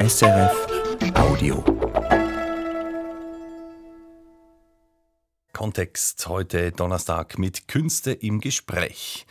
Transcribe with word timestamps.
SRF 0.00 0.66
Audio. 1.16 1.64
Kontext 5.52 6.28
heute 6.28 6.70
Donnerstag 6.70 7.36
mit 7.36 7.66
Künste 7.66 8.12
im 8.12 8.40
Gespräch. 8.40 9.26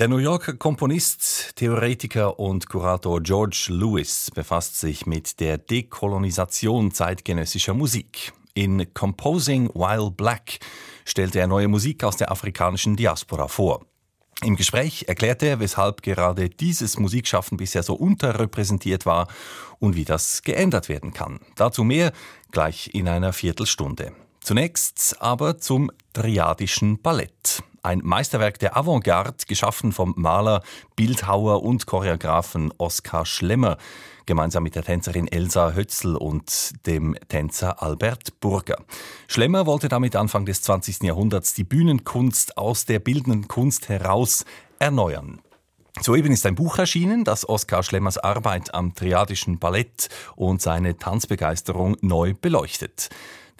Der 0.00 0.08
New 0.08 0.16
Yorker 0.16 0.54
Komponist, 0.54 1.54
Theoretiker 1.54 2.40
und 2.40 2.68
Kurator 2.68 3.22
George 3.22 3.68
Lewis 3.68 4.32
befasst 4.34 4.80
sich 4.80 5.06
mit 5.06 5.38
der 5.38 5.58
Dekolonisation 5.58 6.90
zeitgenössischer 6.90 7.74
Musik. 7.74 8.32
In 8.54 8.92
Composing 8.94 9.68
While 9.74 10.10
Black 10.10 10.58
stellte 11.04 11.38
er 11.38 11.46
neue 11.46 11.68
Musik 11.68 12.02
aus 12.02 12.16
der 12.16 12.32
afrikanischen 12.32 12.96
Diaspora 12.96 13.46
vor. 13.46 13.86
Im 14.42 14.56
Gespräch 14.56 15.04
erklärte 15.08 15.46
er, 15.46 15.60
weshalb 15.60 16.02
gerade 16.02 16.48
dieses 16.50 16.98
Musikschaffen 16.98 17.56
bisher 17.56 17.82
so 17.82 17.94
unterrepräsentiert 17.94 19.06
war 19.06 19.28
und 19.78 19.96
wie 19.96 20.04
das 20.04 20.42
geändert 20.42 20.88
werden 20.88 21.12
kann. 21.12 21.40
Dazu 21.56 21.84
mehr 21.84 22.12
gleich 22.50 22.90
in 22.92 23.08
einer 23.08 23.32
Viertelstunde. 23.32 24.12
Zunächst 24.40 25.16
aber 25.20 25.58
zum 25.58 25.90
Triadischen 26.12 27.00
Ballett. 27.00 27.62
Ein 27.82 28.00
Meisterwerk 28.02 28.58
der 28.58 28.76
Avantgarde, 28.76 29.44
geschaffen 29.46 29.92
vom 29.92 30.14
Maler, 30.16 30.62
Bildhauer 30.96 31.62
und 31.62 31.86
Choreografen 31.86 32.72
Oskar 32.78 33.26
Schlemmer, 33.26 33.78
gemeinsam 34.26 34.62
mit 34.62 34.74
der 34.74 34.84
Tänzerin 34.84 35.28
Elsa 35.28 35.72
Hötzl 35.72 36.16
und 36.16 36.86
dem 36.86 37.16
Tänzer 37.28 37.82
Albert 37.82 38.40
Burger. 38.40 38.76
Schlemmer 39.28 39.66
wollte 39.66 39.88
damit 39.88 40.16
Anfang 40.16 40.46
des 40.46 40.62
20. 40.62 41.02
Jahrhunderts 41.02 41.54
die 41.54 41.64
Bühnenkunst 41.64 42.56
aus 42.58 42.84
der 42.84 42.98
bildenden 42.98 43.48
Kunst 43.48 43.88
heraus 43.88 44.44
erneuern. 44.78 45.40
Soeben 46.00 46.32
ist 46.32 46.44
ein 46.44 46.56
Buch 46.56 46.78
erschienen, 46.78 47.24
das 47.24 47.48
Oskar 47.48 47.82
Schlemmers 47.82 48.18
Arbeit 48.18 48.74
am 48.74 48.94
triadischen 48.94 49.58
Ballett 49.58 50.08
und 50.34 50.60
seine 50.60 50.96
Tanzbegeisterung 50.98 51.96
neu 52.00 52.34
beleuchtet. 52.34 53.10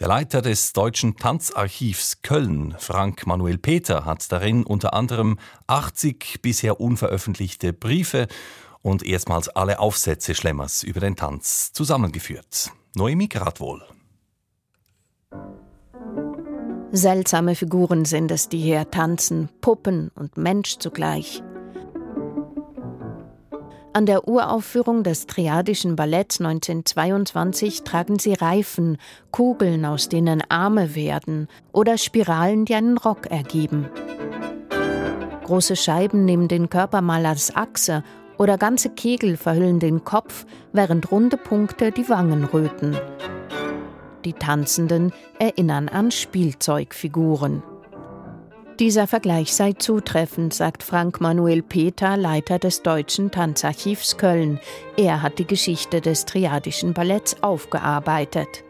Der 0.01 0.09
Leiter 0.09 0.43
des 0.43 0.73
Deutschen 0.73 1.15
Tanzarchivs 1.15 2.23
Köln, 2.23 2.75
Frank 2.79 3.29
Manuel 3.29 3.59
Peter, 3.59 4.05
hat 4.05 4.33
darin 4.33 4.65
unter 4.65 4.93
anderem 4.93 5.39
80 5.69 6.41
bisher 6.43 6.81
unveröffentlichte 6.81 7.73
Briefe 7.73 8.27
und 8.85 9.03
erstmals 9.03 9.49
alle 9.49 9.81
Aufsätze 9.81 10.35
Schlemmers 10.35 10.83
über 10.83 11.01
den 11.01 11.17
Tanz 11.17 11.73
zusammengeführt. 11.73 12.71
Noemi 12.95 13.27
Gradwohl. 13.27 13.83
Seltsame 16.93 17.57
Figuren 17.57 18.05
sind 18.05 18.31
es, 18.31 18.49
die 18.49 18.59
hier 18.59 18.89
tanzen, 18.91 19.49
Puppen 19.61 20.13
und 20.15 20.37
Mensch 20.37 20.77
zugleich. 20.79 21.43
An 23.95 24.07
der 24.07 24.29
Uraufführung 24.29 25.03
des 25.03 25.27
Triadischen 25.27 25.97
Balletts 25.97 26.41
1922 26.41 27.85
tragen 27.85 28.19
sie 28.19 28.35
Reifen, 28.35 28.99
Kugeln, 29.31 29.85
aus 29.87 30.09
denen 30.09 30.43
Arme 30.51 30.95
werden, 30.95 31.49
oder 31.73 31.97
Spiralen, 31.97 32.65
die 32.65 32.75
einen 32.75 32.99
Rock 32.99 33.27
ergeben. 33.27 33.89
Große 35.45 35.77
Scheiben 35.77 36.25
nehmen 36.25 36.49
den 36.49 36.69
Körper 36.71 37.01
mal 37.01 37.25
als 37.25 37.55
Achse 37.55 38.05
oder 38.39 38.59
ganze 38.59 38.91
Kegel 38.91 39.37
verhüllen 39.37 39.81
den 39.81 40.05
Kopf, 40.05 40.47
während 40.73 41.11
runde 41.11 41.37
Punkte 41.37 41.93
die 41.93 42.09
Wangen 42.09 42.45
röten. 42.45 42.97
Die 44.25 44.33
Tanzenden 44.33 45.13
erinnern 45.39 45.89
an 45.89 46.11
Spielzeugfiguren. 46.11 47.63
Dieser 48.81 49.07
Vergleich 49.07 49.55
sei 49.55 49.75
zutreffend, 49.75 50.53
sagt 50.53 50.83
Frank 50.83 51.21
Manuel 51.21 51.63
Peter, 51.63 52.17
Leiter 52.17 52.59
des 52.59 52.83
Deutschen 52.83 53.31
Tanzarchivs 53.31 54.17
Köln. 54.17 54.59
Er 54.97 55.23
hat 55.23 55.39
die 55.39 55.47
Geschichte 55.47 56.01
des 56.01 56.25
triadischen 56.25 56.93
Balletts 56.93 57.41
aufgearbeitet. 57.41 58.65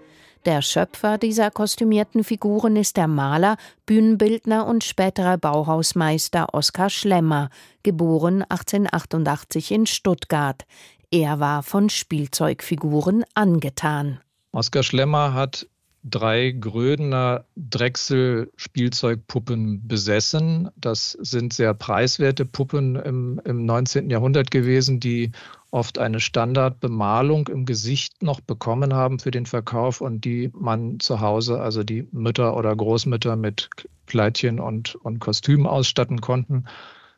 Der 0.45 0.61
Schöpfer 0.61 1.17
dieser 1.17 1.51
kostümierten 1.51 2.23
Figuren 2.23 2.77
ist 2.77 2.99
der 2.99 3.09
Maler, 3.09 3.57
Bühnenbildner 3.87 4.67
und 4.67 4.85
späterer 4.85 5.39
Bauhausmeister 5.39 6.53
Oskar 6.53 6.91
Schlemmer, 6.91 7.49
geboren 7.83 8.43
1888 8.43 9.73
in 9.73 9.87
Stuttgart. 9.87 10.67
Er 11.11 11.41
war 11.41 11.63
von 11.63 11.89
Spielzeugfiguren 11.89 13.25
angetan. 13.33 14.21
Oskar 14.53 14.83
Schlemmer 14.83 15.33
hat 15.33 15.67
drei 16.03 16.51
Grödener 16.51 17.47
Drechsel-Spielzeugpuppen 17.57 19.89
besessen. 19.89 20.69
Das 20.77 21.13
sind 21.13 21.55
sehr 21.55 21.73
preiswerte 21.73 22.45
Puppen 22.45 22.97
im, 22.97 23.41
im 23.45 23.65
19. 23.65 24.11
Jahrhundert 24.11 24.51
gewesen, 24.51 25.01
die 25.01 25.33
oft 25.75 25.99
eine 25.99 26.21
Standardbemalung 26.21 27.49
im 27.49 27.67
Gesicht 27.67 28.23
noch 28.23 28.41
bekommen 28.41 28.95
haben 28.95 29.19
für 29.19 29.33
den 29.33 29.45
Verkauf 29.45 30.01
und 30.01 30.25
die 30.25 30.51
man 30.55 31.01
zu 31.01 31.21
Hause, 31.21 31.61
also 31.61 31.83
die 31.83 32.07
Mütter 32.13 32.57
oder 32.57 32.75
Großmütter 32.77 33.35
mit 33.35 33.69
Kleidchen 34.07 34.61
und, 34.61 34.95
und 34.95 35.19
Kostümen 35.19 35.67
ausstatten 35.67 36.21
konnten. 36.21 36.67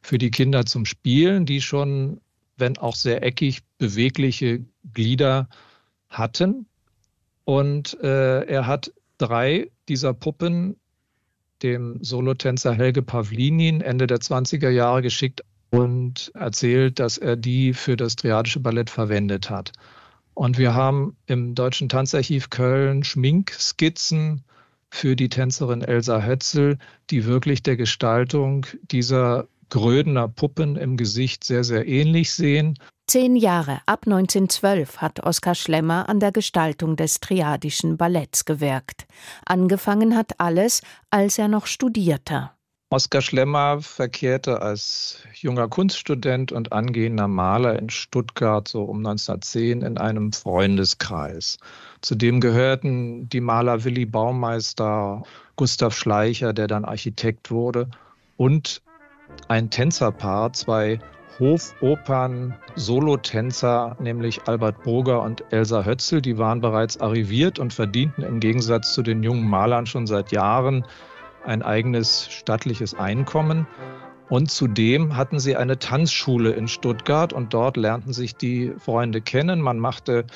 Für 0.00 0.16
die 0.16 0.30
Kinder 0.30 0.64
zum 0.64 0.86
Spielen, 0.86 1.44
die 1.44 1.60
schon, 1.60 2.22
wenn 2.56 2.78
auch 2.78 2.94
sehr 2.94 3.22
eckig, 3.22 3.60
bewegliche 3.76 4.64
Glieder 4.94 5.48
hatten. 6.08 6.66
Und 7.44 8.00
äh, 8.02 8.40
er 8.46 8.66
hat 8.66 8.90
drei 9.18 9.70
dieser 9.86 10.14
Puppen 10.14 10.76
dem 11.62 12.02
Solotänzer 12.02 12.72
Helge 12.72 13.02
Pavlinin 13.02 13.82
Ende 13.82 14.06
der 14.06 14.18
20er 14.18 14.70
Jahre 14.70 15.02
geschickt 15.02 15.42
und 15.70 16.30
erzählt, 16.34 16.98
dass 16.98 17.18
er 17.18 17.36
die 17.36 17.74
für 17.74 17.96
das 17.96 18.16
Triadische 18.16 18.60
Ballett 18.60 18.90
verwendet 18.90 19.50
hat. 19.50 19.72
Und 20.34 20.58
wir 20.58 20.74
haben 20.74 21.16
im 21.26 21.54
Deutschen 21.54 21.88
Tanzarchiv 21.88 22.50
Köln 22.50 23.04
Schminkskizzen 23.04 24.44
für 24.90 25.16
die 25.16 25.28
Tänzerin 25.28 25.82
Elsa 25.82 26.22
Hötzel, 26.22 26.78
die 27.10 27.24
wirklich 27.24 27.62
der 27.62 27.76
Gestaltung 27.76 28.66
dieser 28.82 29.48
Grödener 29.70 30.28
Puppen 30.28 30.76
im 30.76 30.96
Gesicht 30.96 31.42
sehr, 31.44 31.64
sehr 31.64 31.88
ähnlich 31.88 32.32
sehen. 32.32 32.78
Zehn 33.08 33.36
Jahre 33.36 33.80
ab 33.86 34.02
1912 34.04 34.98
hat 34.98 35.20
Oskar 35.24 35.54
Schlemmer 35.54 36.08
an 36.08 36.20
der 36.20 36.32
Gestaltung 36.32 36.96
des 36.96 37.20
Triadischen 37.20 37.96
Balletts 37.96 38.44
gewirkt. 38.44 39.06
Angefangen 39.44 40.16
hat 40.16 40.38
alles, 40.38 40.82
als 41.10 41.38
er 41.38 41.48
noch 41.48 41.66
studierte. 41.66 42.50
Oskar 42.88 43.20
Schlemmer 43.20 43.80
verkehrte 43.80 44.62
als 44.62 45.18
junger 45.34 45.66
Kunststudent 45.66 46.52
und 46.52 46.72
angehender 46.72 47.26
Maler 47.26 47.80
in 47.80 47.90
Stuttgart 47.90 48.68
so 48.68 48.84
um 48.84 48.98
1910 48.98 49.82
in 49.82 49.98
einem 49.98 50.32
Freundeskreis. 50.32 51.58
Zudem 52.00 52.40
gehörten 52.40 53.28
die 53.28 53.40
Maler 53.40 53.82
Willi 53.82 54.06
Baumeister, 54.06 55.24
Gustav 55.56 55.96
Schleicher, 55.96 56.52
der 56.52 56.68
dann 56.68 56.84
Architekt 56.84 57.50
wurde, 57.50 57.88
und 58.36 58.82
ein 59.48 59.70
Tänzerpaar, 59.70 60.52
zwei 60.52 61.00
Hofopern-Solotänzer, 61.40 63.96
nämlich 63.98 64.46
Albert 64.46 64.84
Burger 64.84 65.22
und 65.22 65.42
Elsa 65.50 65.84
Hötzel, 65.84 66.22
die 66.22 66.38
waren 66.38 66.60
bereits 66.60 67.00
arriviert 67.00 67.58
und 67.58 67.74
verdienten 67.74 68.22
im 68.22 68.38
Gegensatz 68.38 68.94
zu 68.94 69.02
den 69.02 69.24
jungen 69.24 69.50
Malern 69.50 69.86
schon 69.86 70.06
seit 70.06 70.30
Jahren 70.30 70.86
ein 71.46 71.62
eigenes 71.62 72.28
stattliches 72.30 72.94
Einkommen. 72.94 73.66
Und 74.28 74.50
zudem 74.50 75.16
hatten 75.16 75.38
sie 75.38 75.56
eine 75.56 75.78
Tanzschule 75.78 76.50
in 76.50 76.66
Stuttgart 76.66 77.32
und 77.32 77.54
dort 77.54 77.76
lernten 77.76 78.12
sich 78.12 78.34
die 78.34 78.72
Freunde 78.78 79.20
kennen. 79.20 79.60
Man 79.60 79.78
machte 79.78 80.26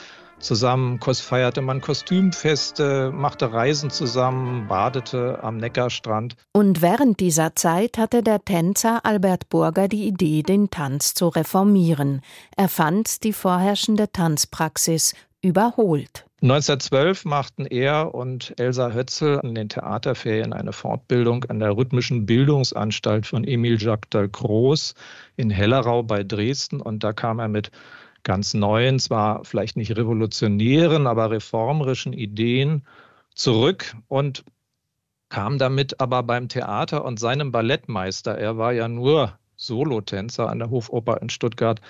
Zusammen 0.41 0.99
feierte 0.99 1.61
man 1.61 1.83
Kostümfeste, 1.83 3.13
machte 3.13 3.53
Reisen 3.53 3.91
zusammen, 3.91 4.69
badete 4.69 5.39
am 5.43 5.59
Neckarstrand. 5.59 6.35
Und 6.53 6.81
während 6.81 7.21
dieser 7.21 7.55
Zeit 7.55 7.99
hatte 7.99 8.23
der 8.23 8.43
Tänzer 8.43 9.05
Albert 9.05 9.51
Burger 9.51 9.87
die 9.87 10.07
Idee, 10.07 10.43
den 10.43 10.71
Tanz 10.71 11.13
zu 11.13 11.29
reformieren. 11.29 12.23
Er 12.57 12.69
fand 12.69 13.23
die 13.23 13.35
vorherrschende 13.35 14.11
Tanzpraxis 14.13 15.15
überholt. 15.43 16.25
1912 16.43 17.27
machten 17.27 17.67
er 17.67 18.15
und 18.15 18.59
Elsa 18.59 18.93
Hötzel 18.93 19.41
an 19.41 19.55
den 19.55 19.69
Theaterferien 19.69 20.55
eine 20.55 20.73
Fortbildung 20.73 21.45
an 21.45 21.59
der 21.59 21.77
Rhythmischen 21.77 22.25
Bildungsanstalt 22.25 23.27
von 23.27 23.45
Emil 23.45 23.77
Jacques 23.79 24.09
Dalcroze 24.09 24.95
in 25.37 25.51
Hellerau 25.51 26.03
bei 26.03 26.25
Dresden. 26.25 26.81
Und 26.81 27.05
da 27.05 27.13
kam 27.13 27.41
er 27.41 27.49
mit 27.49 27.71
ganz 28.23 28.55
neuen, 28.55 28.99
zwar 28.99 29.45
vielleicht 29.45 29.77
nicht 29.77 29.95
revolutionären, 29.95 31.07
aber 31.07 31.31
reformerischen 31.31 32.15
Ideen 32.15 32.87
zurück 33.35 33.95
und 34.09 34.43
kam 35.29 35.59
damit 35.59 36.01
aber 36.01 36.23
beim 36.23 36.49
Theater 36.49 37.05
und 37.05 37.21
seinem 37.21 37.53
Ballettmeister, 37.53 38.37
er 38.37 38.57
war 38.57 38.73
ja 38.73 38.89
nur 38.89 39.39
Solotänzer 39.57 40.49
an 40.49 40.59
der 40.59 40.71
Hofoper 40.71 41.21
in 41.21 41.29
Stuttgart, 41.29 41.83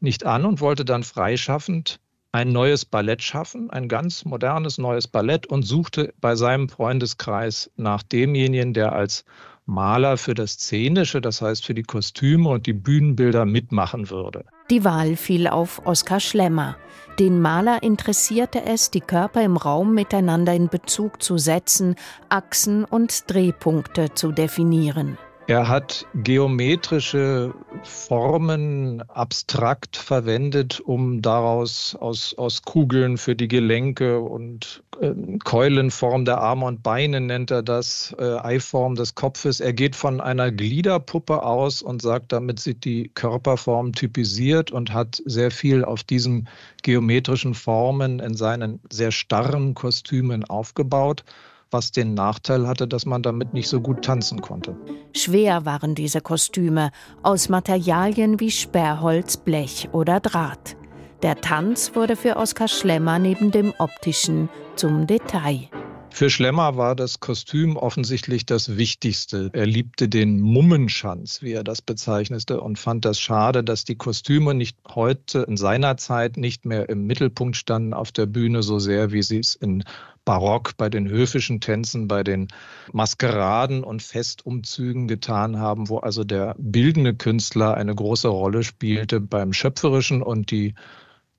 nicht 0.00 0.26
an 0.26 0.44
und 0.44 0.60
wollte 0.60 0.84
dann 0.84 1.04
freischaffend 1.04 2.00
ein 2.32 2.50
neues 2.50 2.86
Ballett 2.86 3.22
schaffen, 3.22 3.70
ein 3.70 3.88
ganz 3.88 4.24
modernes 4.24 4.78
neues 4.78 5.06
Ballett 5.06 5.46
und 5.46 5.64
suchte 5.64 6.14
bei 6.20 6.34
seinem 6.34 6.70
Freundeskreis 6.70 7.70
nach 7.76 8.02
demjenigen, 8.02 8.72
der 8.72 8.92
als 8.92 9.24
Maler 9.66 10.16
für 10.16 10.34
das 10.34 10.52
Szenische, 10.52 11.20
das 11.20 11.40
heißt 11.40 11.64
für 11.64 11.74
die 11.74 11.82
Kostüme 11.82 12.48
und 12.48 12.66
die 12.66 12.72
Bühnenbilder 12.72 13.44
mitmachen 13.44 14.10
würde. 14.10 14.44
Die 14.70 14.84
Wahl 14.84 15.16
fiel 15.16 15.46
auf 15.46 15.86
Oskar 15.86 16.20
Schlemmer. 16.20 16.76
Den 17.18 17.40
Maler 17.40 17.82
interessierte 17.82 18.64
es, 18.64 18.90
die 18.90 19.00
Körper 19.00 19.44
im 19.44 19.56
Raum 19.56 19.94
miteinander 19.94 20.54
in 20.54 20.68
Bezug 20.68 21.22
zu 21.22 21.38
setzen, 21.38 21.94
Achsen 22.30 22.84
und 22.84 23.30
Drehpunkte 23.30 24.14
zu 24.14 24.32
definieren. 24.32 25.18
Er 25.48 25.68
hat 25.68 26.06
geometrische 26.14 27.52
Formen 27.82 29.02
abstrakt 29.08 29.96
verwendet, 29.96 30.78
um 30.78 31.20
daraus 31.20 31.96
aus, 31.96 32.34
aus 32.38 32.62
Kugeln 32.62 33.18
für 33.18 33.34
die 33.34 33.48
Gelenke 33.48 34.20
und 34.20 34.84
äh, 35.00 35.12
Keulenform 35.42 36.24
der 36.24 36.38
Arme 36.38 36.66
und 36.66 36.84
Beine 36.84 37.20
nennt 37.20 37.50
er 37.50 37.64
das, 37.64 38.14
äh, 38.18 38.22
Eiform 38.22 38.94
des 38.94 39.16
Kopfes. 39.16 39.58
Er 39.58 39.72
geht 39.72 39.96
von 39.96 40.20
einer 40.20 40.52
Gliederpuppe 40.52 41.42
aus 41.42 41.82
und 41.82 42.02
sagt, 42.02 42.30
damit 42.30 42.60
sind 42.60 42.84
die 42.84 43.10
Körperformen 43.12 43.94
typisiert 43.94 44.70
und 44.70 44.92
hat 44.92 45.20
sehr 45.26 45.50
viel 45.50 45.84
auf 45.84 46.04
diesen 46.04 46.48
geometrischen 46.84 47.54
Formen 47.54 48.20
in 48.20 48.34
seinen 48.34 48.78
sehr 48.90 49.10
starren 49.10 49.74
Kostümen 49.74 50.44
aufgebaut 50.44 51.24
was 51.72 51.92
den 51.92 52.14
Nachteil 52.14 52.66
hatte, 52.66 52.86
dass 52.86 53.06
man 53.06 53.22
damit 53.22 53.54
nicht 53.54 53.68
so 53.68 53.80
gut 53.80 54.04
tanzen 54.04 54.40
konnte. 54.40 54.76
Schwer 55.14 55.64
waren 55.64 55.94
diese 55.94 56.20
Kostüme 56.20 56.90
aus 57.22 57.48
Materialien 57.48 58.40
wie 58.40 58.50
Sperrholz, 58.50 59.36
Blech 59.36 59.88
oder 59.92 60.20
Draht. 60.20 60.76
Der 61.22 61.40
Tanz 61.40 61.94
wurde 61.94 62.16
für 62.16 62.36
Oskar 62.36 62.68
Schlemmer 62.68 63.18
neben 63.18 63.50
dem 63.52 63.72
optischen 63.78 64.48
zum 64.74 65.06
Detail. 65.06 65.68
Für 66.14 66.28
Schlemmer 66.28 66.76
war 66.76 66.94
das 66.94 67.20
Kostüm 67.20 67.76
offensichtlich 67.76 68.44
das 68.44 68.76
Wichtigste. 68.76 69.48
Er 69.54 69.64
liebte 69.64 70.10
den 70.10 70.40
Mummenschanz, 70.40 71.40
wie 71.40 71.52
er 71.52 71.64
das 71.64 71.80
bezeichnete, 71.80 72.60
und 72.60 72.78
fand 72.78 73.06
das 73.06 73.18
schade, 73.18 73.64
dass 73.64 73.84
die 73.84 73.94
Kostüme 73.94 74.52
nicht 74.52 74.76
heute 74.94 75.40
in 75.48 75.56
seiner 75.56 75.96
Zeit 75.96 76.36
nicht 76.36 76.66
mehr 76.66 76.90
im 76.90 77.06
Mittelpunkt 77.06 77.56
standen 77.56 77.94
auf 77.94 78.12
der 78.12 78.26
Bühne 78.26 78.62
so 78.62 78.78
sehr, 78.78 79.10
wie 79.10 79.22
sie 79.22 79.38
es 79.38 79.54
in 79.54 79.84
Barock 80.24 80.76
bei 80.76 80.88
den 80.88 81.08
höfischen 81.08 81.60
Tänzen, 81.60 82.08
bei 82.08 82.22
den 82.22 82.48
Maskeraden 82.92 83.82
und 83.82 84.02
Festumzügen 84.02 85.08
getan 85.08 85.58
haben, 85.58 85.88
wo 85.88 85.98
also 85.98 86.24
der 86.24 86.54
bildende 86.58 87.14
Künstler 87.14 87.74
eine 87.74 87.94
große 87.94 88.28
Rolle 88.28 88.62
spielte 88.62 89.20
beim 89.20 89.52
Schöpferischen 89.52 90.22
und 90.22 90.50
die 90.50 90.74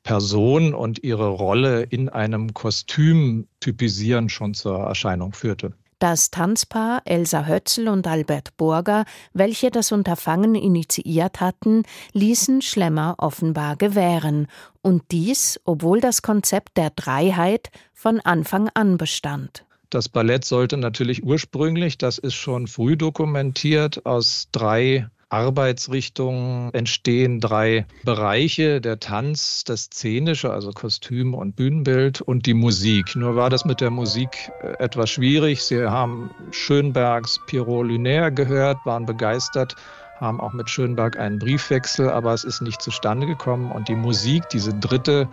Person 0.03 0.73
und 0.73 1.01
ihre 1.03 1.29
Rolle 1.29 1.83
in 1.83 2.09
einem 2.09 2.53
Kostüm 2.53 3.47
typisieren 3.61 4.27
schon 4.27 4.53
zur 4.53 4.79
Erscheinung 4.79 5.33
führte. 5.33 5.73
Das 6.03 6.31
Tanzpaar 6.31 7.01
Elsa 7.05 7.45
Hötzel 7.45 7.87
und 7.87 8.05
Albert 8.07 8.57
Burger, 8.57 9.05
welche 9.31 9.71
das 9.71 9.93
Unterfangen 9.93 10.53
initiiert 10.53 11.39
hatten, 11.39 11.83
ließen 12.11 12.61
Schlemmer 12.61 13.15
offenbar 13.19 13.77
gewähren. 13.77 14.47
Und 14.81 15.03
dies, 15.11 15.61
obwohl 15.63 16.01
das 16.01 16.21
Konzept 16.21 16.75
der 16.75 16.89
Dreiheit 16.89 17.69
von 17.93 18.19
Anfang 18.19 18.69
an 18.73 18.97
bestand. 18.97 19.63
Das 19.91 20.09
Ballett 20.09 20.43
sollte 20.43 20.75
natürlich 20.75 21.23
ursprünglich, 21.23 21.97
das 21.97 22.17
ist 22.17 22.33
schon 22.33 22.67
früh 22.67 22.97
dokumentiert, 22.97 24.05
aus 24.05 24.49
drei 24.51 25.07
Arbeitsrichtungen 25.33 26.71
entstehen 26.75 27.39
drei 27.39 27.87
Bereiche, 28.03 28.79
der 28.79 28.99
Tanz, 28.99 29.63
das 29.63 29.85
Szenische, 29.85 30.51
also 30.51 30.69
Kostüm 30.69 31.33
und 31.33 31.55
Bühnenbild 31.55 32.21
und 32.21 32.45
die 32.45 32.53
Musik. 32.53 33.15
Nur 33.15 33.35
war 33.35 33.49
das 33.49 33.65
mit 33.65 33.81
der 33.81 33.89
Musik 33.89 34.51
äh, 34.61 34.73
etwas 34.77 35.09
schwierig. 35.09 35.63
Sie 35.63 35.83
haben 35.83 36.29
Schönbergs 36.51 37.39
Pierrot 37.47 37.87
Lunaire 37.87 38.31
gehört, 38.31 38.77
waren 38.85 39.07
begeistert, 39.07 39.75
haben 40.19 40.39
auch 40.39 40.53
mit 40.53 40.69
Schönberg 40.69 41.17
einen 41.17 41.39
Briefwechsel, 41.39 42.11
aber 42.11 42.35
es 42.35 42.43
ist 42.43 42.61
nicht 42.61 42.79
zustande 42.79 43.25
gekommen. 43.25 43.71
Und 43.71 43.87
die 43.87 43.95
Musik, 43.95 44.47
diese 44.49 44.71
dritte 44.75 45.27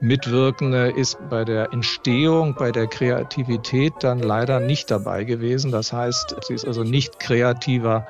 Mitwirkende 0.00 0.92
ist 0.92 1.18
bei 1.28 1.44
der 1.44 1.74
Entstehung, 1.74 2.54
bei 2.54 2.72
der 2.72 2.86
Kreativität 2.86 3.92
dann 4.00 4.20
leider 4.20 4.60
nicht 4.60 4.90
dabei 4.90 5.24
gewesen. 5.24 5.72
Das 5.72 5.92
heißt, 5.92 6.36
sie 6.48 6.54
ist 6.54 6.66
also 6.66 6.84
nicht 6.84 7.20
kreativer 7.20 8.06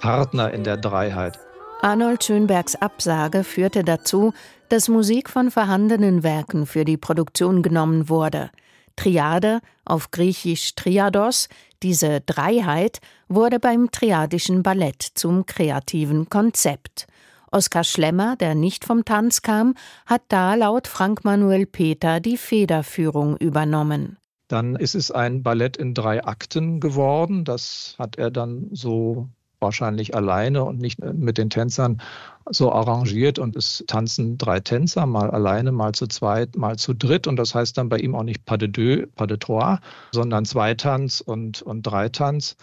Partner 0.00 0.52
in 0.52 0.64
der 0.64 0.76
Dreiheit. 0.76 1.38
Arnold 1.82 2.24
Schönbergs 2.24 2.74
Absage 2.74 3.44
führte 3.44 3.84
dazu, 3.84 4.32
dass 4.68 4.88
Musik 4.88 5.30
von 5.30 5.50
vorhandenen 5.50 6.22
Werken 6.22 6.66
für 6.66 6.84
die 6.84 6.96
Produktion 6.96 7.62
genommen 7.62 8.08
wurde. 8.08 8.50
Triade, 8.96 9.60
auf 9.84 10.10
Griechisch 10.10 10.74
Triados, 10.74 11.48
diese 11.82 12.20
Dreiheit, 12.20 12.98
wurde 13.28 13.60
beim 13.60 13.92
triadischen 13.92 14.64
Ballett 14.64 15.02
zum 15.14 15.46
kreativen 15.46 16.28
Konzept. 16.28 17.06
Oskar 17.52 17.84
Schlemmer, 17.84 18.36
der 18.36 18.54
nicht 18.54 18.84
vom 18.84 19.04
Tanz 19.04 19.42
kam, 19.42 19.74
hat 20.04 20.22
da 20.28 20.54
laut 20.54 20.88
Frank 20.88 21.24
Manuel 21.24 21.64
Peter 21.66 22.20
die 22.20 22.36
Federführung 22.36 23.36
übernommen. 23.36 24.18
Dann 24.48 24.76
ist 24.76 24.94
es 24.94 25.10
ein 25.10 25.42
Ballett 25.42 25.76
in 25.76 25.94
drei 25.94 26.24
Akten 26.24 26.80
geworden. 26.80 27.44
Das 27.44 27.94
hat 27.98 28.16
er 28.16 28.30
dann 28.30 28.68
so 28.72 29.28
wahrscheinlich 29.60 30.14
alleine 30.14 30.64
und 30.64 30.78
nicht 30.78 30.98
mit 31.02 31.38
den 31.38 31.50
Tänzern 31.50 32.00
so 32.50 32.72
arrangiert 32.72 33.38
und 33.38 33.56
es 33.56 33.84
tanzen 33.86 34.38
drei 34.38 34.60
Tänzer, 34.60 35.06
mal 35.06 35.30
alleine, 35.30 35.72
mal 35.72 35.92
zu 35.92 36.06
zweit, 36.06 36.56
mal 36.56 36.76
zu 36.76 36.94
dritt 36.94 37.26
und 37.26 37.36
das 37.36 37.54
heißt 37.54 37.76
dann 37.76 37.88
bei 37.88 37.98
ihm 37.98 38.14
auch 38.14 38.22
nicht 38.22 38.44
pas 38.44 38.58
de 38.58 38.68
deux, 38.68 39.06
pas 39.14 39.26
de 39.26 39.36
trois, 39.36 39.78
sondern 40.12 40.44
Zweitanz 40.44 41.20
und, 41.20 41.62
und 41.62 41.82
Dreitanz. 41.82 42.56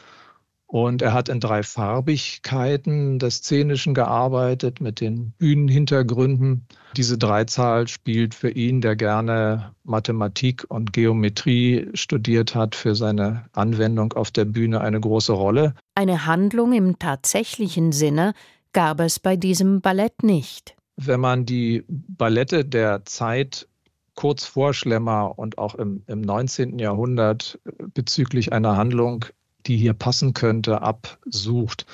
Und 0.68 1.02
er 1.02 1.14
hat 1.14 1.30
in 1.30 1.40
drei 1.40 1.62
Farbigkeiten 1.62 3.20
des 3.20 3.38
Szenischen 3.38 3.94
gearbeitet 3.94 4.82
mit 4.82 5.00
den 5.00 5.32
Bühnenhintergründen. 5.38 6.66
Diese 6.98 7.18
Dreizahl 7.18 7.88
spielt 7.88 8.34
für 8.34 8.50
ihn, 8.50 8.82
der 8.82 8.96
gerne 8.96 9.74
Mathematik 9.84 10.66
und 10.70 10.92
Geometrie 10.92 11.88
studiert 11.94 12.56
hat, 12.56 12.76
für 12.76 12.96
seine 12.96 13.46
Anwendung 13.54 14.14
auf 14.14 14.32
der 14.32 14.46
Bühne 14.46 14.82
eine 14.82 15.00
große 15.00 15.34
Rolle. 15.34 15.76
Eine 15.94 16.26
Handlung 16.26 16.74
im 16.74 16.98
tatsächlichen 16.98 17.92
Sinne 17.92 18.34
gab 18.74 19.00
es 19.00 19.20
bei 19.20 19.36
diesem 19.38 19.82
Ballett 19.82 20.24
nicht. 20.24 20.76
Wenn 20.98 21.20
man 21.20 21.46
die 21.46 21.84
Ballette 21.88 22.66
der 22.66 23.06
Zeit 23.06 23.68
kurz 24.16 24.46
vor 24.46 24.74
Schlemmer 24.74 25.38
und 25.38 25.58
auch 25.58 25.76
im, 25.76 26.04
im 26.08 26.22
19. 26.22 26.80
Jahrhundert 26.80 27.60
bezüglich 27.94 28.52
einer 28.52 28.78
Handlung 28.78 29.26
die 29.68 29.78
hier 29.78 29.94
passen 29.94 30.34
könnte, 30.34 30.82
absucht, 30.82 31.86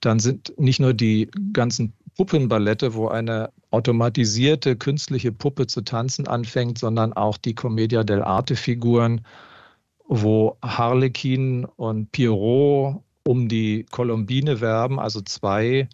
dann 0.00 0.18
sind 0.18 0.52
nicht 0.58 0.80
nur 0.80 0.94
die 0.94 1.30
ganzen 1.52 1.92
Puppenballette, 2.16 2.94
wo 2.94 3.08
eine 3.08 3.50
automatisierte 3.70 4.76
künstliche 4.76 5.32
Puppe 5.32 5.66
zu 5.66 5.82
tanzen 5.82 6.26
anfängt, 6.26 6.78
sondern 6.78 7.12
auch 7.12 7.36
die 7.36 7.54
Commedia 7.54 8.02
dell'arte 8.02 8.56
Figuren, 8.56 9.22
wo 10.06 10.56
Harlekin 10.62 11.64
und 11.64 12.10
Pierrot 12.12 13.02
um 13.24 13.48
die 13.48 13.86
Colombine 13.90 14.60
werben, 14.60 14.98
also 14.98 15.20
zwei 15.20 15.88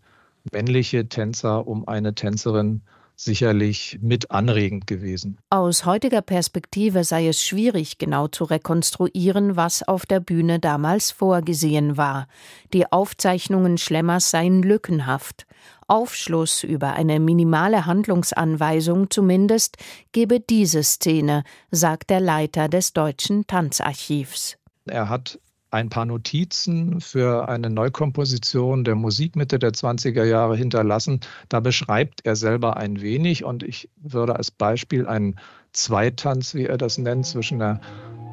männliche 0.53 1.09
Tänzer 1.09 1.67
um 1.67 1.87
eine 1.87 2.15
Tänzerin 2.15 2.83
sicherlich 3.17 3.99
mit 4.03 4.31
anregend 4.31 4.87
gewesen. 4.87 5.39
Aus 5.51 5.85
heutiger 5.85 6.23
Perspektive 6.23 7.03
sei 7.03 7.29
es 7.29 7.43
schwierig, 7.43 7.99
genau 7.99 8.29
zu 8.29 8.45
rekonstruieren, 8.45 9.57
was 9.57 9.83
auf 9.83 10.07
der 10.07 10.21
Bühne 10.21 10.61
damals 10.61 11.11
vorgesehen 11.11 11.97
war. 11.97 12.29
Die 12.73 12.93
Aufzeichnungen 12.93 13.79
Schlemmers 13.79 14.31
seien 14.31 14.63
lückenhaft. 14.63 15.47
Aufschluss 15.89 16.63
über 16.63 16.93
eine 16.95 17.19
minimale 17.21 17.87
Handlungsanweisung 17.87 19.11
zumindest 19.11 19.77
gebe 20.13 20.41
diese 20.41 20.83
Szene, 20.83 21.45
sagt 21.71 22.11
der 22.11 22.21
Leiter 22.21 22.69
des 22.69 22.93
Deutschen 22.93 23.47
Tanzarchivs. 23.47 24.59
Er 24.85 25.09
hat 25.09 25.39
ein 25.77 25.91
paar 25.91 26.07
Notizen 26.07 27.03
für 27.03 27.51
eine 27.51 27.69
Neukomposition 27.69 28.83
der 28.83 28.95
Musik 28.95 29.37
Mitte 29.37 29.59
der 29.59 29.73
20er 29.73 30.25
Jahre 30.25 30.57
hinterlassen. 30.57 31.21
Da 31.51 31.61
beschreibt 31.61 32.25
er 32.25 32.35
selber 32.35 32.79
ein 32.79 33.03
wenig 33.03 33.45
und 33.45 33.63
ich 33.63 33.91
würde 33.97 34.37
als 34.37 34.51
Beispiel 34.51 35.07
einen 35.07 35.37
Zweitanz, 35.73 36.55
wie 36.55 36.65
er 36.65 36.79
das 36.79 36.97
nennt, 36.97 37.27
zwischen 37.27 37.61
einer 37.61 37.83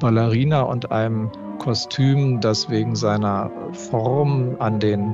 Ballerina 0.00 0.62
und 0.62 0.90
einem 0.90 1.30
Kostüm, 1.58 2.40
das 2.40 2.70
wegen 2.70 2.96
seiner 2.96 3.50
Form 3.72 4.56
an 4.58 4.80
den 4.80 5.12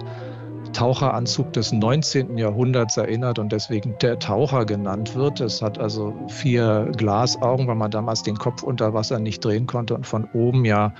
Taucheranzug 0.72 1.52
des 1.52 1.72
19. 1.72 2.38
Jahrhunderts 2.38 2.96
erinnert 2.96 3.40
und 3.40 3.50
deswegen 3.50 3.96
der 4.00 4.20
Taucher 4.20 4.66
genannt 4.66 5.16
wird. 5.16 5.40
Es 5.40 5.62
hat 5.62 5.80
also 5.80 6.14
vier 6.28 6.92
Glasaugen, 6.96 7.66
weil 7.66 7.74
man 7.74 7.90
damals 7.90 8.22
den 8.22 8.36
Kopf 8.36 8.62
unter 8.62 8.94
Wasser 8.94 9.18
nicht 9.18 9.44
drehen 9.44 9.66
konnte 9.66 9.94
und 9.94 10.06
von 10.06 10.28
oben 10.32 10.64
ja 10.64 10.94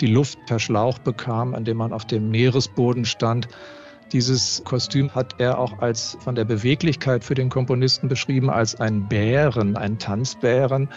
die 0.00 0.06
Luft 0.06 0.38
per 0.46 0.58
Schlauch 0.58 0.98
bekam, 0.98 1.54
an 1.54 1.64
dem 1.64 1.76
man 1.76 1.92
auf 1.92 2.04
dem 2.04 2.30
Meeresboden 2.30 3.04
stand. 3.04 3.48
Dieses 4.12 4.62
Kostüm 4.64 5.14
hat 5.14 5.34
er 5.38 5.58
auch 5.58 5.80
als 5.80 6.16
von 6.20 6.34
der 6.34 6.44
Beweglichkeit 6.44 7.24
für 7.24 7.34
den 7.34 7.50
Komponisten 7.50 8.08
beschrieben 8.08 8.48
als 8.50 8.80
ein 8.80 9.08
Bären, 9.08 9.76
ein 9.76 9.98
Tanzbären, 9.98 10.88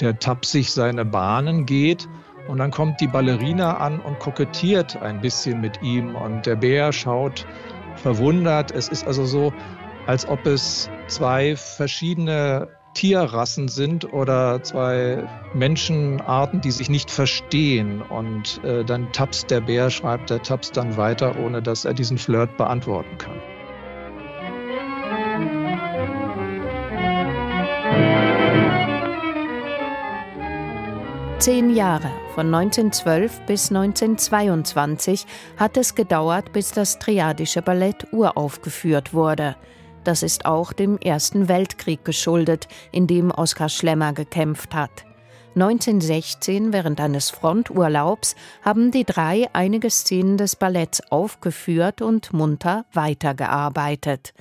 der 0.00 0.18
tapsig 0.18 0.70
seine 0.70 1.04
Bahnen 1.04 1.66
geht 1.66 2.08
Und 2.50 2.58
dann 2.58 2.72
kommt 2.72 3.00
die 3.00 3.06
Ballerina 3.06 3.76
an 3.76 4.00
und 4.00 4.18
kokettiert 4.18 5.00
ein 5.02 5.20
bisschen 5.20 5.60
mit 5.60 5.80
ihm 5.82 6.16
und 6.16 6.46
der 6.46 6.56
Bär 6.56 6.92
schaut 6.92 7.46
verwundert. 7.94 8.72
Es 8.72 8.88
ist 8.88 9.06
also 9.06 9.24
so, 9.24 9.52
als 10.06 10.26
ob 10.26 10.44
es 10.46 10.90
zwei 11.06 11.54
verschiedene 11.54 12.68
Tierrassen 12.94 13.68
sind 13.68 14.12
oder 14.12 14.62
zwei 14.62 15.28
Menschenarten, 15.54 16.60
die 16.60 16.70
sich 16.70 16.90
nicht 16.90 17.10
verstehen. 17.10 18.02
Und 18.02 18.62
äh, 18.64 18.84
dann 18.84 19.12
tapst 19.12 19.50
der 19.50 19.60
Bär, 19.60 19.90
schreibt 19.90 20.30
er, 20.30 20.42
tapst 20.42 20.76
dann 20.76 20.96
weiter, 20.96 21.38
ohne 21.38 21.62
dass 21.62 21.84
er 21.84 21.94
diesen 21.94 22.18
Flirt 22.18 22.56
beantworten 22.56 23.16
kann. 23.18 23.40
Zehn 31.40 31.74
Jahre, 31.74 32.10
von 32.34 32.54
1912 32.54 33.46
bis 33.46 33.70
1922, 33.70 35.24
hat 35.56 35.78
es 35.78 35.94
gedauert, 35.94 36.52
bis 36.52 36.70
das 36.72 36.98
Triadische 36.98 37.62
Ballett 37.62 38.08
uraufgeführt 38.12 39.14
wurde. 39.14 39.56
Das 40.04 40.22
ist 40.22 40.46
auch 40.46 40.72
dem 40.72 40.98
Ersten 40.98 41.48
Weltkrieg 41.48 42.04
geschuldet, 42.04 42.68
in 42.90 43.06
dem 43.06 43.30
Oskar 43.30 43.68
Schlemmer 43.68 44.12
gekämpft 44.12 44.74
hat. 44.74 45.04
1916, 45.54 46.72
während 46.72 47.00
eines 47.00 47.30
Fronturlaubs, 47.30 48.36
haben 48.62 48.92
die 48.92 49.04
drei 49.04 49.48
einige 49.52 49.90
Szenen 49.90 50.36
des 50.36 50.56
Balletts 50.56 51.10
aufgeführt 51.10 52.02
und 52.02 52.32
munter 52.32 52.86
weitergearbeitet. 52.92 54.32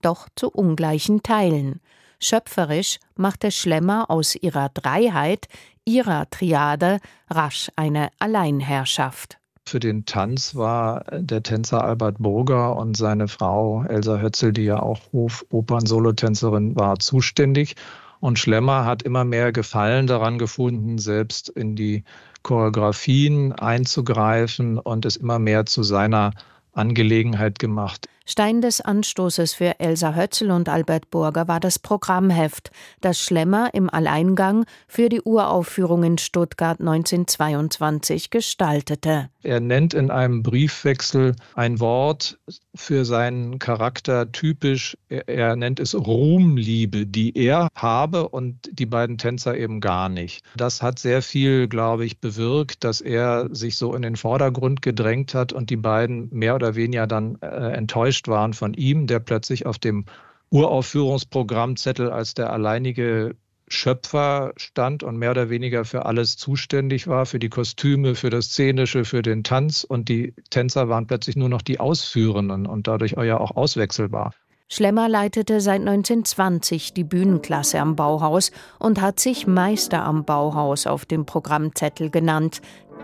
Doch 0.00 0.28
zu 0.34 0.50
ungleichen 0.50 1.22
Teilen. 1.22 1.80
Schöpferisch 2.18 2.98
machte 3.14 3.50
Schlemmer 3.50 4.10
aus 4.10 4.34
ihrer 4.34 4.70
Dreiheit 4.70 5.48
ihrer 5.84 6.28
Triade 6.30 6.98
rasch 7.28 7.70
eine 7.76 8.08
Alleinherrschaft. 8.18 9.38
Für 9.66 9.80
den 9.80 10.04
Tanz 10.04 10.54
war 10.54 11.04
der 11.10 11.42
Tänzer 11.42 11.82
Albert 11.82 12.16
Burger 12.18 12.76
und 12.76 12.96
seine 12.96 13.28
Frau 13.28 13.82
Elsa 13.84 14.18
Hötzel, 14.18 14.52
die 14.52 14.64
ja 14.64 14.80
auch 14.80 15.00
Hofopern-Solotänzerin 15.12 16.76
war, 16.76 16.98
zuständig. 16.98 17.74
Und 18.20 18.38
Schlemmer 18.38 18.84
hat 18.84 19.02
immer 19.02 19.24
mehr 19.24 19.52
Gefallen 19.52 20.06
daran 20.06 20.38
gefunden, 20.38 20.98
selbst 20.98 21.48
in 21.48 21.76
die 21.76 22.04
Choreografien 22.42 23.52
einzugreifen 23.52 24.78
und 24.78 25.06
es 25.06 25.16
immer 25.16 25.38
mehr 25.38 25.64
zu 25.64 25.82
seiner 25.82 26.32
Angelegenheit 26.72 27.58
gemacht. 27.58 28.08
Stein 28.26 28.62
des 28.62 28.80
Anstoßes 28.80 29.52
für 29.52 29.78
Elsa 29.80 30.14
Hötzel 30.14 30.50
und 30.50 30.70
Albert 30.70 31.10
Burger 31.10 31.46
war 31.46 31.60
das 31.60 31.78
Programmheft, 31.78 32.70
das 33.02 33.20
Schlemmer 33.20 33.68
im 33.74 33.90
Alleingang 33.90 34.64
für 34.88 35.10
die 35.10 35.20
Uraufführung 35.20 36.04
in 36.04 36.16
Stuttgart 36.16 36.80
1922 36.80 38.30
gestaltete. 38.30 39.28
Er 39.42 39.60
nennt 39.60 39.92
in 39.92 40.10
einem 40.10 40.42
Briefwechsel 40.42 41.36
ein 41.54 41.80
Wort 41.80 42.38
für 42.74 43.04
seinen 43.04 43.58
Charakter 43.58 44.32
typisch. 44.32 44.96
Er, 45.10 45.28
er 45.28 45.56
nennt 45.56 45.78
es 45.78 45.94
Ruhmliebe, 45.94 47.04
die 47.04 47.36
er 47.36 47.68
habe 47.74 48.30
und 48.30 48.70
die 48.72 48.86
beiden 48.86 49.18
Tänzer 49.18 49.54
eben 49.54 49.80
gar 49.82 50.08
nicht. 50.08 50.42
Das 50.56 50.80
hat 50.80 50.98
sehr 50.98 51.20
viel, 51.20 51.68
glaube 51.68 52.06
ich, 52.06 52.20
bewirkt, 52.20 52.84
dass 52.84 53.02
er 53.02 53.54
sich 53.54 53.76
so 53.76 53.94
in 53.94 54.00
den 54.00 54.16
Vordergrund 54.16 54.80
gedrängt 54.80 55.34
hat 55.34 55.52
und 55.52 55.68
die 55.68 55.76
beiden 55.76 56.30
mehr 56.32 56.54
oder 56.54 56.74
weniger 56.74 57.06
dann 57.06 57.36
äh, 57.42 57.76
enttäuscht 58.14 58.28
waren 58.28 58.52
von 58.52 58.74
ihm, 58.74 59.06
der 59.06 59.20
plötzlich 59.20 59.66
auf 59.66 59.78
dem 59.78 60.04
Uraufführungsprogrammzettel 60.50 62.10
als 62.10 62.34
der 62.34 62.52
alleinige 62.52 63.34
Schöpfer 63.66 64.52
stand 64.56 65.02
und 65.02 65.16
mehr 65.16 65.30
oder 65.30 65.48
weniger 65.50 65.84
für 65.84 66.04
alles 66.06 66.36
zuständig 66.36 67.08
war, 67.08 67.26
für 67.26 67.38
die 67.38 67.48
Kostüme, 67.48 68.14
für 68.14 68.30
das 68.30 68.46
Szenische, 68.46 69.04
für 69.04 69.22
den 69.22 69.42
Tanz. 69.42 69.84
Und 69.84 70.08
die 70.08 70.34
Tänzer 70.50 70.88
waren 70.88 71.06
plötzlich 71.06 71.34
nur 71.34 71.48
noch 71.48 71.62
die 71.62 71.80
Ausführenden 71.80 72.66
und 72.66 72.86
dadurch 72.86 73.12
ja 73.12 73.40
auch 73.40 73.56
auswechselbar. 73.56 74.32
Schlemmer 74.68 75.08
leitete 75.08 75.60
seit 75.60 75.80
1920 75.80 76.94
die 76.94 77.04
Bühnenklasse 77.04 77.80
am 77.80 77.96
Bauhaus 77.96 78.52
und 78.78 79.00
hat 79.00 79.18
sich 79.18 79.46
Meister 79.46 80.04
am 80.04 80.24
Bauhaus 80.24 80.86
auf 80.86 81.04
dem 81.04 81.26
Programmzettel 81.26 82.10
genannt. 82.10 82.60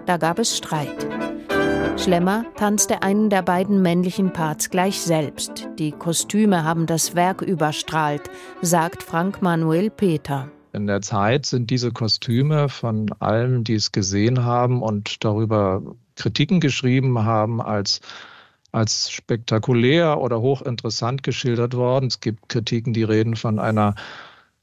Da 0.06 0.18
gab 0.18 0.38
es 0.38 0.56
Streit. 0.56 1.06
Schlemmer 2.02 2.46
tanzte 2.56 3.02
einen 3.02 3.28
der 3.28 3.42
beiden 3.42 3.82
männlichen 3.82 4.32
Parts 4.32 4.70
gleich 4.70 4.98
selbst. 5.02 5.68
Die 5.78 5.92
Kostüme 5.92 6.64
haben 6.64 6.86
das 6.86 7.14
Werk 7.14 7.42
überstrahlt, 7.42 8.22
sagt 8.62 9.02
Frank 9.02 9.42
Manuel 9.42 9.90
Peter. 9.90 10.50
In 10.72 10.86
der 10.86 11.02
Zeit 11.02 11.44
sind 11.44 11.68
diese 11.68 11.92
Kostüme 11.92 12.70
von 12.70 13.12
allen, 13.18 13.64
die 13.64 13.74
es 13.74 13.92
gesehen 13.92 14.44
haben 14.44 14.80
und 14.80 15.22
darüber 15.22 15.82
Kritiken 16.16 16.60
geschrieben 16.60 17.22
haben, 17.24 17.60
als, 17.60 18.00
als 18.72 19.10
spektakulär 19.10 20.20
oder 20.20 20.40
hochinteressant 20.40 21.22
geschildert 21.22 21.74
worden. 21.74 22.06
Es 22.06 22.20
gibt 22.20 22.48
Kritiken, 22.48 22.94
die 22.94 23.04
reden 23.04 23.36
von 23.36 23.58
einer 23.58 23.94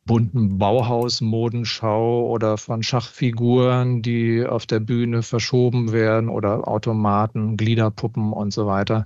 bunten 0.08 0.58
Bauhausmodenschau 0.58 2.28
oder 2.28 2.58
von 2.58 2.82
Schachfiguren, 2.82 4.02
die 4.02 4.44
auf 4.44 4.66
der 4.66 4.80
Bühne 4.80 5.22
verschoben 5.22 5.92
werden 5.92 6.30
oder 6.30 6.68
Automaten, 6.68 7.58
Gliederpuppen 7.58 8.34
und 8.34 8.52
so 8.52 8.66
weiter. 8.66 9.04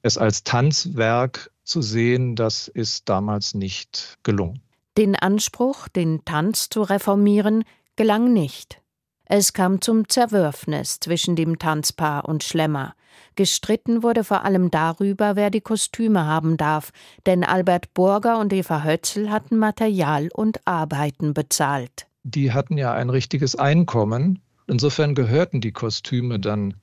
Es 0.00 0.16
als 0.16 0.44
Tanzwerk 0.44 1.50
zu 1.64 1.82
sehen, 1.82 2.34
das 2.34 2.68
ist 2.68 3.10
damals 3.10 3.52
nicht 3.52 4.16
gelungen. 4.22 4.62
Den 4.96 5.14
Anspruch, 5.14 5.88
den 5.88 6.24
Tanz 6.24 6.70
zu 6.70 6.82
reformieren, 6.82 7.64
gelang 7.96 8.32
nicht. 8.32 8.80
Es 9.26 9.52
kam 9.52 9.82
zum 9.82 10.08
Zerwürfnis 10.08 11.00
zwischen 11.00 11.36
dem 11.36 11.58
Tanzpaar 11.58 12.26
und 12.26 12.42
Schlemmer. 12.42 12.94
Gestritten 13.34 14.02
wurde 14.02 14.24
vor 14.24 14.44
allem 14.44 14.70
darüber, 14.70 15.36
wer 15.36 15.50
die 15.50 15.60
Kostüme 15.60 16.26
haben 16.26 16.56
darf, 16.56 16.90
denn 17.26 17.44
Albert 17.44 17.94
Burger 17.94 18.38
und 18.38 18.52
Eva 18.52 18.84
Hötzel 18.84 19.30
hatten 19.30 19.58
Material 19.58 20.28
und 20.34 20.60
Arbeiten 20.66 21.34
bezahlt. 21.34 22.06
Die 22.24 22.52
hatten 22.52 22.76
ja 22.76 22.92
ein 22.92 23.10
richtiges 23.10 23.56
Einkommen. 23.56 24.40
Insofern 24.66 25.14
gehörten 25.14 25.60
die 25.60 25.72
Kostüme 25.72 26.38
dann 26.38 26.74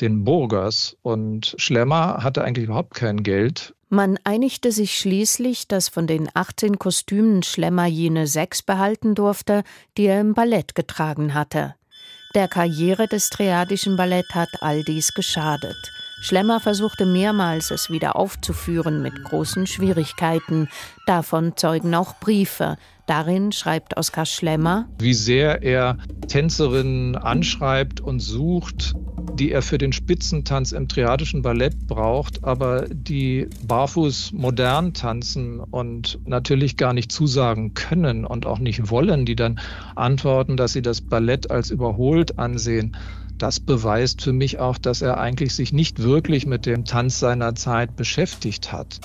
den 0.00 0.24
Burgers 0.24 0.96
und 1.02 1.54
Schlemmer 1.58 2.22
hatte 2.22 2.44
eigentlich 2.44 2.66
überhaupt 2.66 2.94
kein 2.94 3.22
Geld. 3.22 3.74
Man 3.88 4.18
einigte 4.24 4.72
sich 4.72 4.98
schließlich, 4.98 5.68
dass 5.68 5.88
von 5.88 6.06
den 6.06 6.28
18 6.34 6.78
Kostümen 6.78 7.42
Schlemmer 7.42 7.86
jene 7.86 8.26
sechs 8.26 8.62
behalten 8.62 9.14
durfte, 9.14 9.62
die 9.96 10.06
er 10.06 10.20
im 10.20 10.34
Ballett 10.34 10.74
getragen 10.74 11.34
hatte. 11.34 11.76
Der 12.36 12.48
Karriere 12.48 13.08
des 13.08 13.30
Triadischen 13.30 13.96
Ballett 13.96 14.34
hat 14.34 14.50
all 14.60 14.84
dies 14.84 15.14
geschadet. 15.14 15.90
Schlemmer 16.20 16.60
versuchte 16.60 17.06
mehrmals, 17.06 17.70
es 17.70 17.88
wieder 17.88 18.14
aufzuführen 18.14 19.00
mit 19.00 19.24
großen 19.24 19.66
Schwierigkeiten. 19.66 20.68
Davon 21.06 21.56
zeugen 21.56 21.94
auch 21.94 22.20
Briefe. 22.20 22.76
Darin 23.06 23.52
schreibt 23.52 23.96
Oskar 23.96 24.26
Schlemmer, 24.26 24.86
wie 24.98 25.14
sehr 25.14 25.62
er 25.62 25.96
Tänzerinnen 26.28 27.16
anschreibt 27.16 28.00
und 28.02 28.20
sucht, 28.20 28.92
die 29.34 29.52
er 29.52 29.62
für 29.62 29.78
den 29.78 29.92
Spitzentanz 29.92 30.72
im 30.72 30.88
triadischen 30.88 31.42
Ballett 31.42 31.86
braucht, 31.86 32.44
aber 32.44 32.86
die 32.88 33.48
barfuß 33.66 34.32
modern 34.32 34.94
tanzen 34.94 35.60
und 35.60 36.18
natürlich 36.26 36.76
gar 36.76 36.92
nicht 36.92 37.12
zusagen 37.12 37.74
können 37.74 38.24
und 38.24 38.46
auch 38.46 38.58
nicht 38.58 38.90
wollen, 38.90 39.26
die 39.26 39.36
dann 39.36 39.60
antworten, 39.94 40.56
dass 40.56 40.72
sie 40.72 40.82
das 40.82 41.00
Ballett 41.00 41.50
als 41.50 41.70
überholt 41.70 42.38
ansehen. 42.38 42.96
Das 43.38 43.60
beweist 43.60 44.22
für 44.22 44.32
mich 44.32 44.58
auch, 44.58 44.78
dass 44.78 45.02
er 45.02 45.18
eigentlich 45.18 45.54
sich 45.54 45.72
nicht 45.72 46.02
wirklich 46.02 46.46
mit 46.46 46.64
dem 46.64 46.84
Tanz 46.84 47.20
seiner 47.20 47.54
Zeit 47.54 47.96
beschäftigt 47.96 48.72
hat. 48.72 49.00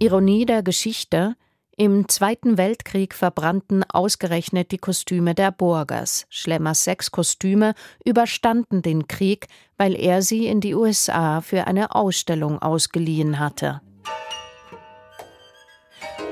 Ironie 0.00 0.46
der 0.46 0.62
Geschichte, 0.62 1.36
im 1.76 2.08
Zweiten 2.08 2.58
Weltkrieg 2.58 3.14
verbrannten 3.14 3.84
ausgerechnet 3.84 4.70
die 4.70 4.78
Kostüme 4.78 5.34
der 5.34 5.50
Burgers. 5.50 6.26
Schlemmers 6.28 6.84
sechs 6.84 7.10
Kostüme 7.10 7.74
überstanden 8.04 8.82
den 8.82 9.08
Krieg, 9.08 9.46
weil 9.78 9.94
er 9.98 10.22
sie 10.22 10.46
in 10.46 10.60
die 10.60 10.74
USA 10.74 11.40
für 11.40 11.66
eine 11.66 11.94
Ausstellung 11.94 12.60
ausgeliehen 12.60 13.38
hatte. 13.38 13.80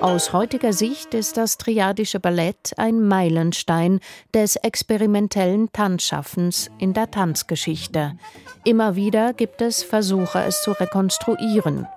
Aus 0.01 0.33
heutiger 0.33 0.73
Sicht 0.73 1.13
ist 1.13 1.37
das 1.37 1.59
Triadische 1.59 2.21
Ballett 2.21 2.73
ein 2.77 3.03
Meilenstein 3.03 3.99
des 4.33 4.55
experimentellen 4.55 5.73
Tanzschaffens 5.73 6.71
in 6.79 6.93
der 6.93 7.11
Tanzgeschichte. 7.11 8.17
Immer 8.65 8.95
wieder 8.95 9.33
gibt 9.33 9.61
es 9.61 9.83
Versuche, 9.83 10.39
es 10.41 10.63
zu 10.63 10.71
rekonstruieren. 10.71 11.89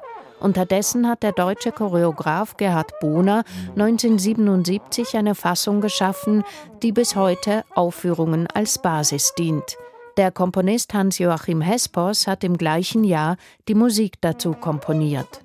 Unterdessen 0.41 1.07
hat 1.07 1.23
der 1.23 1.31
deutsche 1.31 1.71
Choreograf 1.71 2.57
Gerhard 2.57 2.99
Bohner 2.99 3.43
1977 3.77 5.15
eine 5.15 5.35
Fassung 5.35 5.81
geschaffen, 5.81 6.43
die 6.81 6.91
bis 6.91 7.15
heute 7.15 7.63
Aufführungen 7.75 8.47
als 8.47 8.81
Basis 8.81 9.33
dient. 9.37 9.77
Der 10.17 10.31
Komponist 10.31 10.93
Hans-Joachim 10.93 11.61
Hespers 11.61 12.27
hat 12.27 12.43
im 12.43 12.57
gleichen 12.57 13.03
Jahr 13.03 13.37
die 13.67 13.75
Musik 13.75 14.15
dazu 14.21 14.53
komponiert. 14.53 15.41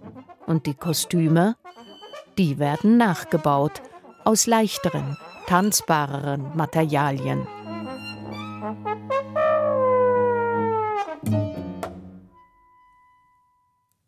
Und 0.47 0.67
die 0.67 0.75
Kostüme? 0.75 1.57
Die 2.39 2.59
werden 2.59 2.97
nachgebaut 2.97 3.83
aus 4.25 4.47
leichteren, 4.47 5.17
tanzbareren 5.47 6.57
Materialien. 6.57 7.47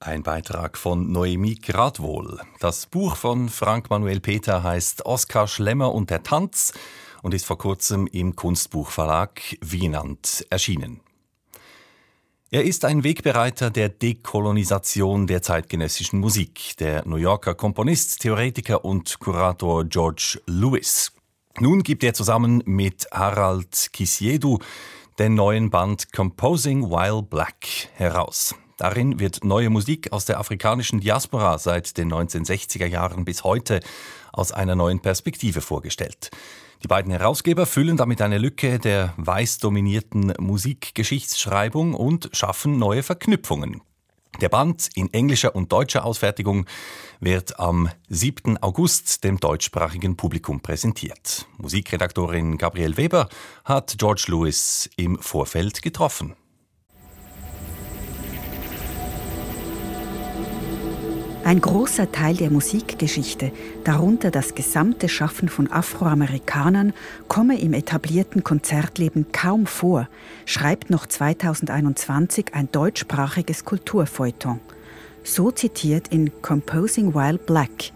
Ein 0.01 0.23
Beitrag 0.23 0.79
von 0.79 1.11
Noemi 1.11 1.57
Gradwohl. 1.57 2.41
Das 2.61 2.87
Buch 2.87 3.17
von 3.17 3.49
Frank 3.49 3.91
Manuel 3.91 4.21
Peter 4.21 4.63
heißt 4.63 5.05
Oskar 5.05 5.49
Schlemmer 5.49 5.93
und 5.93 6.11
der 6.11 6.23
Tanz 6.23 6.73
und 7.23 7.35
ist 7.35 7.45
vor 7.45 7.59
kurzem 7.59 8.07
im 8.07 8.37
Kunstbuchverlag 8.37 9.41
Wienand 9.61 10.47
erschienen. 10.51 11.01
Er 12.53 12.63
ist 12.63 12.85
ein 12.85 13.03
Wegbereiter 13.03 13.71
der 13.71 13.89
Dekolonisation 13.89 15.27
der 15.27 15.43
zeitgenössischen 15.43 16.21
Musik, 16.21 16.77
der 16.79 17.05
New 17.05 17.17
Yorker 17.17 17.57
Komponist, 17.57 18.21
Theoretiker 18.21 18.85
und 18.85 19.19
Kurator 19.19 19.85
George 19.85 20.41
Lewis. 20.47 21.11
Nun 21.59 21.83
gibt 21.83 22.05
er 22.05 22.15
zusammen 22.15 22.63
mit 22.67 23.09
Harald 23.11 23.93
Kisiedu 23.93 24.61
den 25.19 25.35
neuen 25.35 25.71
Band 25.71 26.13
Composing 26.13 26.89
While 26.89 27.25
Black 27.25 27.67
heraus. 27.95 28.55
Darin 28.79 29.19
wird 29.19 29.43
neue 29.43 29.71
Musik 29.71 30.13
aus 30.13 30.25
der 30.25 30.39
afrikanischen 30.39 31.01
Diaspora 31.01 31.59
seit 31.59 31.99
den 31.99 32.13
1960er 32.13 32.87
Jahren 32.87 33.25
bis 33.25 33.43
heute 33.43 33.81
aus 34.33 34.53
einer 34.53 34.77
neuen 34.77 35.01
Perspektive 35.01 35.61
vorgestellt. 35.61 36.31
Die 36.85 36.87
beiden 36.87 37.11
Herausgeber 37.11 37.67
füllen 37.67 37.97
damit 37.97 38.23
eine 38.23 38.39
Lücke 38.39 38.79
der 38.79 39.15
weiß 39.17 39.59
dominierten 39.59 40.33
Musikgeschichtsschreibung 40.39 41.93
und 41.93 42.31
schaffen 42.33 42.79
neue 42.79 43.03
Verknüpfungen. 43.03 43.83
Der 44.41 44.49
Band 44.49 44.91
in 44.95 45.13
englischer 45.13 45.57
und 45.57 45.73
deutscher 45.73 46.05
Ausfertigung 46.05 46.67
wird 47.19 47.59
am 47.59 47.91
7. 48.11 48.63
August 48.63 49.25
dem 49.25 49.41
deutschsprachigen 49.41 50.17
Publikum 50.17 50.61
präsentiert. 50.61 51.49
Musikredaktorin 51.57 52.59
Gabrielle 52.59 52.97
Weber 52.97 53.29
hat 53.65 53.97
George 53.99 54.27
Lewis 54.29 54.89
im 54.95 55.19
Vorfeld 55.19 55.83
getroffen. 55.83 56.37
Ein 61.45 61.61
großer 61.61 62.13
Teil 62.13 62.37
der 62.37 62.51
Musikgeschichte, 62.51 63.53
darunter 63.85 64.31
das 64.31 64.55
gesamte 64.55 65.09
Schaffen 65.09 65.49
von 65.49 65.71
Afroamerikanern, 65.71 66.93
komme 67.27 67.59
im 67.59 67.73
etablierten 67.73 68.45
Konzertleben 68.45 69.33
kaum 69.33 69.67
vor, 69.67 70.09
schreibt 70.45 70.91
noch 70.91 71.07
2021 71.07 72.55
ein 72.55 72.71
deutschsprachiges 72.71 73.65
Kulturfeuilleton. 73.65 74.61
So 75.25 75.51
zitiert 75.51 76.09
in 76.09 76.33
Composing 76.43 77.15
While 77.15 77.39
Black. 77.39 77.93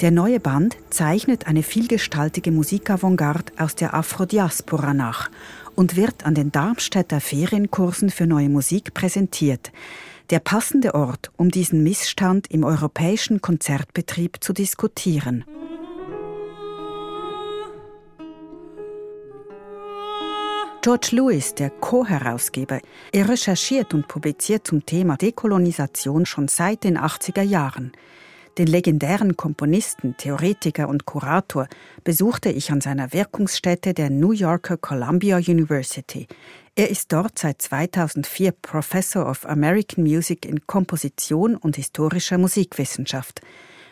Der 0.00 0.10
neue 0.10 0.40
Band 0.40 0.76
zeichnet 0.90 1.46
eine 1.46 1.62
vielgestaltige 1.62 2.50
Musikavantgarde 2.50 3.52
aus 3.58 3.76
der 3.76 3.94
Afrodiaspora 3.94 4.94
nach 4.94 5.30
und 5.74 5.96
wird 5.96 6.26
an 6.26 6.34
den 6.34 6.52
Darmstädter 6.52 7.20
Ferienkursen 7.20 8.10
für 8.10 8.26
neue 8.26 8.48
Musik 8.48 8.94
präsentiert 8.94 9.70
der 10.30 10.40
passende 10.40 10.94
Ort, 10.94 11.30
um 11.36 11.50
diesen 11.50 11.82
Missstand 11.82 12.46
im 12.50 12.64
europäischen 12.64 13.40
Konzertbetrieb 13.40 14.36
zu 14.40 14.52
diskutieren. 14.52 15.44
George 20.82 21.08
Lewis, 21.10 21.54
der 21.54 21.68
Co-Herausgeber, 21.68 22.80
er 23.12 23.28
recherchiert 23.28 23.92
und 23.92 24.08
publiziert 24.08 24.66
zum 24.66 24.86
Thema 24.86 25.16
Dekolonisation 25.18 26.24
schon 26.24 26.48
seit 26.48 26.84
den 26.84 26.96
80er 26.96 27.42
Jahren. 27.42 27.92
Den 28.58 28.66
legendären 28.66 29.36
Komponisten, 29.36 30.16
Theoretiker 30.16 30.88
und 30.88 31.06
Kurator 31.06 31.68
besuchte 32.04 32.50
ich 32.50 32.70
an 32.70 32.80
seiner 32.80 33.12
Wirkungsstätte 33.12 33.94
der 33.94 34.10
New 34.10 34.32
Yorker 34.32 34.76
Columbia 34.76 35.36
University. 35.38 36.26
Er 36.74 36.90
ist 36.90 37.12
dort 37.12 37.38
seit 37.38 37.62
2004 37.62 38.52
Professor 38.52 39.28
of 39.28 39.46
American 39.46 40.04
Music 40.04 40.44
in 40.44 40.66
Komposition 40.66 41.56
und 41.56 41.76
historischer 41.76 42.38
Musikwissenschaft. 42.38 43.40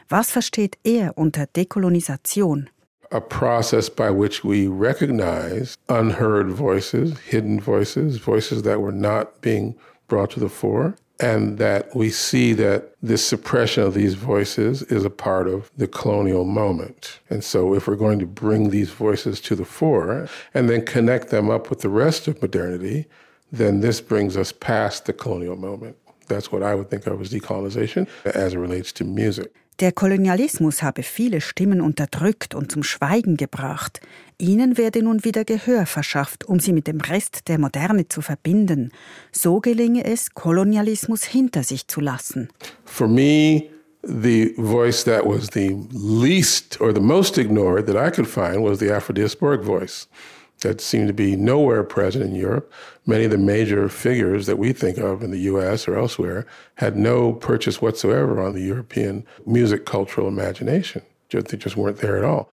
Was 0.08 0.30
versteht 0.30 0.76
er 0.84 1.16
unter 1.16 1.46
Dekolonisation? 1.46 2.68
a 3.10 3.20
process 3.20 3.88
by 3.88 4.10
which 4.10 4.44
we 4.44 4.68
recognize 4.68 5.76
unheard 5.88 6.50
voices, 6.50 7.18
hidden 7.20 7.58
voices, 7.58 8.18
voices 8.18 8.62
that 8.62 8.80
were 8.80 8.92
not 8.92 9.40
being 9.40 9.74
brought 10.08 10.30
to 10.30 10.40
the 10.40 10.48
fore, 10.48 10.94
and 11.20 11.58
that 11.58 11.94
we 11.96 12.10
see 12.10 12.52
that 12.52 12.94
this 13.02 13.26
suppression 13.26 13.82
of 13.82 13.94
these 13.94 14.14
voices 14.14 14.82
is 14.84 15.04
a 15.04 15.10
part 15.10 15.48
of 15.48 15.70
the 15.76 15.88
colonial 15.88 16.44
moment. 16.44 17.18
And 17.28 17.42
so, 17.42 17.74
if 17.74 17.88
we're 17.88 17.96
going 17.96 18.18
to 18.20 18.26
bring 18.26 18.70
these 18.70 18.90
voices 18.90 19.40
to 19.42 19.56
the 19.56 19.64
fore 19.64 20.28
and 20.54 20.68
then 20.68 20.86
connect 20.86 21.28
them 21.30 21.50
up 21.50 21.70
with 21.70 21.80
the 21.80 21.88
rest 21.88 22.28
of 22.28 22.40
modernity, 22.40 23.06
then 23.50 23.80
this 23.80 24.00
brings 24.00 24.36
us 24.36 24.52
past 24.52 25.06
the 25.06 25.12
colonial 25.12 25.56
moment. 25.56 25.96
That's 26.28 26.52
what 26.52 26.62
I 26.62 26.74
would 26.74 26.90
think 26.90 27.06
of 27.06 27.20
as 27.20 27.32
decolonization 27.32 28.06
as 28.24 28.54
it 28.54 28.58
relates 28.58 28.92
to 28.92 29.04
music. 29.04 29.54
Der 29.80 29.92
Kolonialismus 29.92 30.82
habe 30.82 31.04
viele 31.04 31.40
Stimmen 31.40 31.80
unterdrückt 31.80 32.56
und 32.56 32.72
zum 32.72 32.82
Schweigen 32.82 33.36
gebracht. 33.36 34.00
Ihnen 34.36 34.76
werde 34.76 35.04
nun 35.04 35.24
wieder 35.24 35.44
Gehör 35.44 35.86
verschafft, 35.86 36.44
um 36.46 36.58
sie 36.58 36.72
mit 36.72 36.88
dem 36.88 37.00
Rest 37.00 37.46
der 37.46 37.60
Moderne 37.60 38.08
zu 38.08 38.20
verbinden. 38.20 38.90
So 39.30 39.60
gelinge 39.60 40.04
es, 40.04 40.34
Kolonialismus 40.34 41.22
hinter 41.22 41.62
sich 41.62 41.86
zu 41.86 42.00
lassen. 42.00 42.48
For 42.84 43.06
me, 43.06 43.68
the 44.02 44.52
voice 44.56 45.04
that 45.04 45.24
was 45.24 45.46
the 45.52 45.76
least 45.92 46.80
or 46.80 46.92
the 46.92 47.00
most 47.00 47.38
ignored 47.38 47.86
that 47.86 47.94
I 47.94 48.10
could 48.10 48.26
find 48.26 48.64
was 48.64 48.80
the 48.80 48.90
Afro-diasporic 48.90 49.62
voice. 49.62 50.08
That 50.60 50.80
seemed 50.80 51.08
to 51.08 51.14
be 51.14 51.36
nowhere 51.36 51.84
present 51.84 52.24
in 52.24 52.34
Europe. 52.34 52.72
Many 53.06 53.24
of 53.24 53.30
the 53.30 53.38
major 53.38 53.88
figures 53.88 54.46
that 54.46 54.58
we 54.58 54.72
think 54.72 54.98
of 54.98 55.22
in 55.22 55.30
the 55.30 55.40
US 55.52 55.88
or 55.88 55.96
elsewhere 55.96 56.46
had 56.76 56.96
no 56.96 57.32
purchase 57.32 57.80
whatsoever 57.80 58.40
on 58.40 58.54
the 58.54 58.62
European 58.62 59.24
music 59.46 59.84
cultural 59.84 60.28
imagination. 60.28 61.02
They 61.30 61.56
just 61.56 61.76
weren't 61.76 61.98
there 61.98 62.18
at 62.18 62.24
all. 62.24 62.48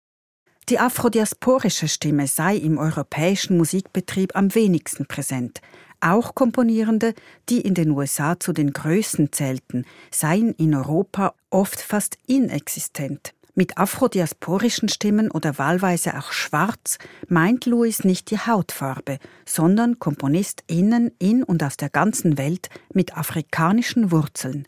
Die 0.70 0.78
afrodiasporische 0.78 1.88
Stimme 1.88 2.26
sei 2.26 2.56
im 2.56 2.78
europäischen 2.78 3.58
Musikbetrieb 3.58 4.34
am 4.34 4.54
wenigsten 4.54 5.04
präsent. 5.06 5.60
Auch 6.00 6.34
Komponierende, 6.34 7.14
die 7.50 7.60
in 7.60 7.74
den 7.74 7.90
USA 7.90 8.40
zu 8.40 8.52
den 8.52 8.72
Größen 8.72 9.30
zählten, 9.30 9.84
seien 10.10 10.52
in 10.52 10.74
Europa 10.74 11.34
oft 11.50 11.80
fast 11.80 12.16
inexistent. 12.26 13.33
Mit 13.56 13.78
afrodiasporischen 13.78 14.88
Stimmen 14.88 15.30
oder 15.30 15.58
wahlweise 15.58 16.18
auch 16.18 16.32
schwarz 16.32 16.98
meint 17.28 17.66
Louis 17.66 18.02
nicht 18.02 18.32
die 18.32 18.38
Hautfarbe, 18.38 19.18
sondern 19.46 20.00
KomponistInnen 20.00 21.12
in 21.20 21.44
und 21.44 21.62
aus 21.62 21.76
der 21.76 21.88
ganzen 21.88 22.36
Welt 22.36 22.68
mit 22.92 23.16
afrikanischen 23.16 24.10
Wurzeln. 24.10 24.66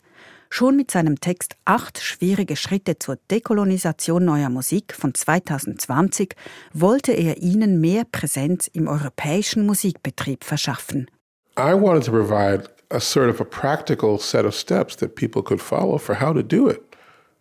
Schon 0.49 0.77
mit 0.77 0.89
seinem 0.89 1.19
Text 1.19 1.57
Acht 1.65 1.99
schwierige 1.99 2.55
Schritte 2.55 2.97
zur 2.97 3.17
Dekolonisation 3.29 4.23
neuer 4.23 4.47
Musik 4.47 4.93
von 4.93 5.13
2020 5.13 6.33
wollte 6.71 7.11
er 7.11 7.39
ihnen 7.39 7.81
mehr 7.81 8.05
Präsenz 8.09 8.67
im 8.67 8.87
europäischen 8.87 9.65
Musikbetrieb 9.65 10.45
verschaffen. 10.45 11.11
I 11.59 11.73
wanted 11.73 12.05
to 12.05 12.11
provide 12.11 12.69
a 12.89 13.01
sort 13.01 13.29
of 13.29 13.41
a 13.41 13.43
practical 13.43 14.17
set 14.17 14.45
of 14.45 14.55
steps 14.55 14.95
that 14.95 15.15
people 15.15 15.43
could 15.43 15.61
follow 15.61 15.97
for 15.97 16.21
how 16.21 16.33
to 16.33 16.41
do 16.41 16.69
it. 16.69 16.86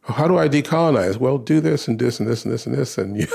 How 0.06 0.28
do 0.28 0.38
I 0.38 0.48
decolonize? 0.48 1.16
Well, 1.16 1.38
do 1.38 1.60
this 1.60 1.88
and 1.88 1.98
this 1.98 2.20
and 2.20 2.28
this 2.28 2.44
and 2.44 2.52
this 2.52 2.66
and 2.66 2.74
this, 2.74 2.98
and 2.98 3.16
you, 3.20 3.26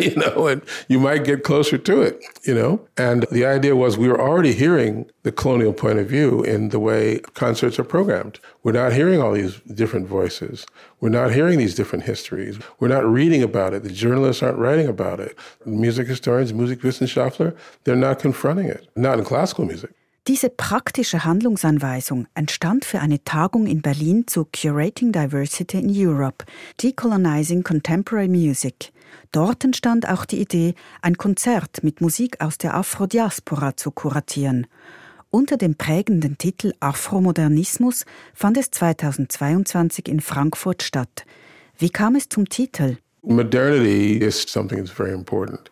you 0.00 0.14
know, 0.16 0.46
and 0.46 0.62
you 0.88 0.98
might 0.98 1.24
get 1.24 1.42
closer 1.44 1.78
to 1.78 2.02
it, 2.02 2.22
you 2.44 2.54
know. 2.54 2.80
And 2.96 3.26
the 3.30 3.44
idea 3.44 3.76
was 3.76 3.98
we 3.98 4.08
were 4.08 4.20
already 4.20 4.52
hearing 4.52 5.10
the 5.22 5.32
colonial 5.32 5.72
point 5.72 5.98
of 5.98 6.08
view 6.08 6.42
in 6.42 6.68
the 6.68 6.78
way 6.78 7.20
concerts 7.34 7.78
are 7.78 7.84
programmed. 7.84 8.38
We're 8.62 8.72
not 8.72 8.92
hearing 8.92 9.20
all 9.20 9.32
these 9.32 9.60
different 9.74 10.06
voices. 10.06 10.66
We're 11.00 11.08
not 11.08 11.32
hearing 11.32 11.58
these 11.58 11.74
different 11.74 12.04
histories. 12.04 12.58
We're 12.78 12.88
not 12.88 13.04
reading 13.04 13.42
about 13.42 13.74
it. 13.74 13.82
The 13.82 13.90
journalists 13.90 14.42
aren't 14.42 14.58
writing 14.58 14.86
about 14.86 15.18
it. 15.18 15.36
Music 15.64 16.06
historians, 16.06 16.52
music 16.52 16.72
Musikwissenschaftler, 16.80 17.56
they're 17.84 17.96
not 17.96 18.18
confronting 18.18 18.66
it. 18.66 18.88
Not 18.96 19.18
in 19.18 19.24
classical 19.24 19.64
music. 19.64 19.90
Diese 20.28 20.50
praktische 20.50 21.24
Handlungsanweisung 21.24 22.28
entstand 22.34 22.84
für 22.84 23.00
eine 23.00 23.24
Tagung 23.24 23.66
in 23.66 23.82
Berlin 23.82 24.28
zu 24.28 24.44
Curating 24.44 25.10
Diversity 25.10 25.80
in 25.80 25.90
Europe, 25.90 26.44
Decolonizing 26.80 27.64
Contemporary 27.64 28.28
Music. 28.28 28.92
Dort 29.32 29.64
entstand 29.64 30.08
auch 30.08 30.24
die 30.24 30.40
Idee, 30.40 30.76
ein 31.00 31.16
Konzert 31.16 31.82
mit 31.82 32.00
Musik 32.00 32.40
aus 32.40 32.56
der 32.56 32.74
Afrodiaspora 32.74 33.76
zu 33.76 33.90
kuratieren. 33.90 34.68
Unter 35.30 35.56
dem 35.56 35.74
prägenden 35.74 36.38
Titel 36.38 36.72
Afromodernismus 36.78 38.04
fand 38.32 38.58
es 38.58 38.70
2022 38.70 40.06
in 40.06 40.20
Frankfurt 40.20 40.84
statt. 40.84 41.24
Wie 41.78 41.90
kam 41.90 42.14
es 42.14 42.28
zum 42.28 42.48
Titel? 42.48 42.98
Modernity 43.22 44.18
is 44.18 44.40
something 44.46 44.78
that's 44.78 44.92
very 44.92 45.12
important. 45.12 45.71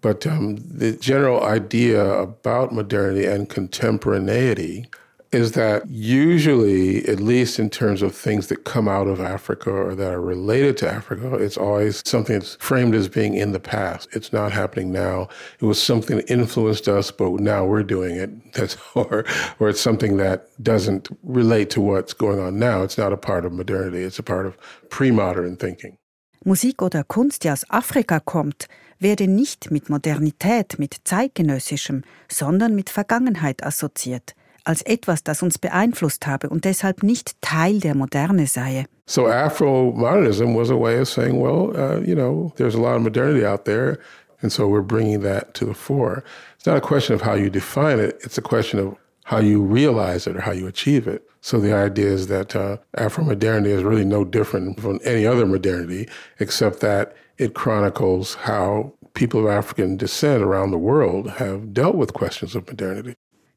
But 0.00 0.26
um, 0.26 0.56
the 0.56 0.92
general 0.92 1.42
idea 1.44 2.04
about 2.04 2.72
modernity 2.72 3.26
and 3.26 3.48
contemporaneity 3.48 4.86
is 5.30 5.52
that 5.52 5.86
usually, 5.90 7.06
at 7.06 7.20
least 7.20 7.58
in 7.58 7.68
terms 7.68 8.00
of 8.00 8.14
things 8.14 8.46
that 8.46 8.64
come 8.64 8.88
out 8.88 9.06
of 9.06 9.20
Africa 9.20 9.70
or 9.70 9.94
that 9.94 10.14
are 10.14 10.20
related 10.20 10.78
to 10.78 10.90
Africa, 10.90 11.34
it's 11.34 11.58
always 11.58 12.02
something 12.06 12.38
that's 12.38 12.56
framed 12.56 12.94
as 12.94 13.08
being 13.08 13.34
in 13.34 13.52
the 13.52 13.60
past. 13.60 14.08
It's 14.12 14.32
not 14.32 14.52
happening 14.52 14.90
now. 14.90 15.28
It 15.60 15.66
was 15.66 15.82
something 15.82 16.16
that 16.16 16.30
influenced 16.30 16.88
us, 16.88 17.10
but 17.10 17.32
now 17.32 17.66
we're 17.66 17.82
doing 17.82 18.16
it. 18.16 18.30
That's 18.54 18.76
or 18.94 19.24
or 19.60 19.68
it's 19.68 19.80
something 19.80 20.16
that 20.16 20.48
doesn't 20.62 21.08
relate 21.22 21.70
to 21.70 21.80
what's 21.80 22.14
going 22.14 22.40
on 22.40 22.58
now. 22.58 22.82
It's 22.82 22.96
not 22.96 23.12
a 23.12 23.16
part 23.16 23.44
of 23.44 23.52
modernity. 23.52 24.02
It's 24.02 24.18
a 24.18 24.22
part 24.22 24.46
of 24.46 24.56
pre-modern 24.88 25.56
thinking. 25.56 25.98
Musik 26.44 26.82
oder 26.82 27.04
Kunst, 27.04 27.44
die 27.44 27.50
aus 27.50 27.64
Afrika 27.68 28.20
kommt, 28.20 28.68
werde 28.98 29.28
nicht 29.28 29.70
mit 29.70 29.88
Modernität, 29.88 30.78
mit 30.78 30.96
zeitgenössischem, 31.04 32.02
sondern 32.28 32.74
mit 32.74 32.90
Vergangenheit 32.90 33.64
assoziiert. 33.64 34.34
als 34.68 34.82
etwas, 34.82 35.24
das 35.24 35.42
uns 35.42 35.58
beeinflusst 35.58 36.26
habe 36.26 36.50
und 36.50 36.64
deshalb 36.66 37.02
nicht 37.02 37.40
Teil 37.40 37.80
der 37.80 37.94
Moderne 37.94 38.46
sei. 38.46 38.84
So 39.06 39.26
Afro-modernism 39.26 40.54
was 40.54 40.70
a 40.70 40.78
way 40.78 41.00
of 41.00 41.08
saying, 41.08 41.40
well, 41.40 41.74
uh, 41.74 42.00
you 42.06 42.14
know, 42.14 42.52
there's 42.56 42.74
a 42.74 42.78
lot 42.78 42.96
of 42.96 43.02
modernity 43.02 43.46
out 43.46 43.64
there, 43.64 43.98
and 44.42 44.52
so 44.52 44.68
we're 44.68 44.82
bringing 44.82 45.22
that 45.22 45.54
to 45.54 45.64
the 45.64 45.72
fore. 45.72 46.22
It's 46.56 46.66
not 46.66 46.76
a 46.76 46.82
question 46.82 47.14
of 47.14 47.22
how 47.22 47.34
you 47.34 47.48
define 47.48 47.98
it, 47.98 48.18
it's 48.22 48.36
a 48.36 48.42
question 48.42 48.78
of 48.78 48.94
how 49.28 49.38
you 49.38 49.60
realize 49.60 50.26
it 50.26 50.36
or 50.36 50.40
how 50.40 50.52
you 50.52 50.66
achieve 50.66 51.06
it. 51.06 51.22
So 51.42 51.60
the 51.60 51.74
idea 51.74 52.08
is 52.08 52.28
that 52.28 52.56
uh, 52.56 52.78
Afro-modernity 52.96 53.70
is 53.70 53.82
really 53.82 54.04
no 54.04 54.24
different 54.24 54.80
from 54.80 55.00
any 55.04 55.26
other 55.26 55.44
modernity, 55.46 56.08
except 56.40 56.80
that 56.80 57.14
it 57.36 57.52
chronicles 57.52 58.36
how 58.46 58.94
people 59.12 59.40
of 59.40 59.46
African 59.46 59.98
descent 59.98 60.42
around 60.42 60.70
the 60.70 60.78
world 60.78 61.28
have 61.32 61.74
dealt 61.74 61.96
with 61.96 62.14
questions 62.14 62.56
of 62.56 62.66
modernity. 62.66 63.14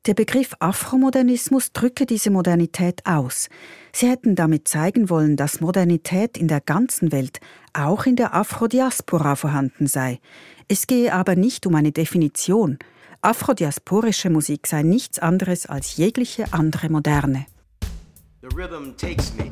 Der 0.08 0.14
Begriff 0.14 0.54
Afromodernismus 0.60 1.72
drücke 1.72 2.06
diese 2.06 2.32
Modernität 2.32 3.06
aus. 3.06 3.48
Sie 3.94 4.10
hätten 4.10 4.36
damit 4.36 4.68
zeigen 4.68 5.10
wollen, 5.10 5.38
dass 5.38 5.62
Modernität 5.62 6.38
in 6.38 6.48
der 6.48 6.60
ganzen 6.60 7.12
Welt, 7.14 7.40
auch 7.72 8.06
in 8.06 8.18
der 8.18 8.34
Afrodiaspora 8.34 9.36
vorhanden 9.36 9.88
sei. 9.88 10.20
Es 10.68 10.88
gehe 10.88 11.14
aber 11.14 11.36
nicht 11.36 11.66
um 11.66 11.76
eine 11.76 11.92
Definition. 11.92 12.80
Afrodiasporische 13.24 14.32
Musik 14.32 14.66
sei 14.66 14.82
nichts 14.82 15.20
anderes 15.20 15.68
als 15.68 15.96
jegliche 15.96 16.52
andere 16.54 16.90
Moderne. 16.90 17.46
The 18.42 18.48
rhythm 18.56 18.98
takes 18.98 19.32
me. 19.36 19.52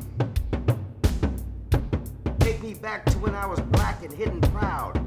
Take 2.40 2.60
me 2.60 2.74
back 2.74 3.06
to 3.06 3.18
when 3.22 3.32
I 3.32 3.46
was 3.48 3.60
black 3.70 3.98
and 4.02 4.12
hidden 4.12 4.40
proud. 4.40 4.98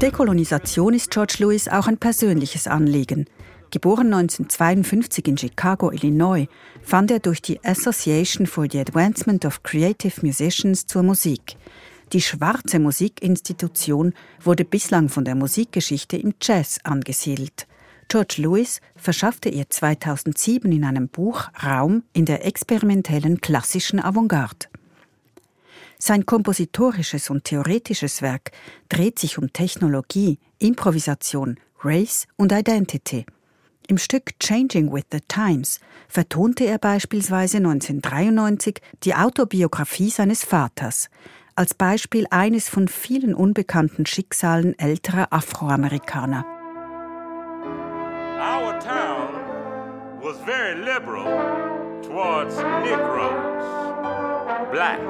Dekolonisation 0.00 0.94
ist 0.94 1.10
George 1.10 1.34
Lewis 1.40 1.68
auch 1.68 1.88
ein 1.88 1.98
persönliches 1.98 2.66
Anliegen. 2.66 3.26
Geboren 3.70 4.14
1952 4.14 5.28
in 5.28 5.36
Chicago, 5.36 5.90
Illinois, 5.90 6.46
fand 6.80 7.10
er 7.10 7.18
durch 7.18 7.42
die 7.42 7.62
Association 7.62 8.46
for 8.46 8.66
the 8.70 8.78
Advancement 8.80 9.44
of 9.44 9.62
Creative 9.62 10.24
Musicians 10.24 10.86
zur 10.86 11.02
Musik. 11.02 11.58
Die 12.12 12.22
schwarze 12.22 12.78
Musikinstitution 12.78 14.14
wurde 14.42 14.64
bislang 14.64 15.08
von 15.10 15.24
der 15.24 15.34
Musikgeschichte 15.34 16.16
im 16.16 16.34
Jazz 16.40 16.78
angesiedelt. 16.82 17.66
George 18.08 18.36
Lewis 18.38 18.80
verschaffte 18.96 19.50
ihr 19.50 19.68
2007 19.68 20.72
in 20.72 20.84
einem 20.84 21.08
Buch 21.08 21.48
Raum 21.62 22.04
in 22.14 22.24
der 22.24 22.46
experimentellen 22.46 23.42
klassischen 23.42 24.00
Avantgarde. 24.00 24.68
Sein 25.98 26.24
kompositorisches 26.24 27.28
und 27.28 27.44
theoretisches 27.44 28.22
Werk 28.22 28.52
dreht 28.88 29.18
sich 29.18 29.36
um 29.36 29.52
Technologie, 29.52 30.38
Improvisation, 30.58 31.58
Race 31.82 32.26
und 32.36 32.52
Identity. 32.52 33.26
Im 33.88 33.98
Stück 33.98 34.38
Changing 34.38 34.92
with 34.92 35.04
the 35.10 35.20
Times 35.28 35.80
vertonte 36.08 36.64
er 36.64 36.78
beispielsweise 36.78 37.56
1993 37.58 38.80
die 39.02 39.14
Autobiografie 39.14 40.10
seines 40.10 40.44
Vaters, 40.44 41.08
als 41.58 41.74
Beispiel 41.74 42.24
eines 42.30 42.68
von 42.68 42.86
vielen 42.86 43.34
unbekannten 43.34 44.06
Schicksalen 44.06 44.78
älterer 44.78 45.32
Afroamerikaner. 45.32 46.44
Our 48.38 48.78
town 48.78 50.22
was 50.22 50.36
very 50.46 50.76
liberal 50.76 51.24
towards 52.00 52.56
Negroes, 52.84 53.64
black. 54.70 55.00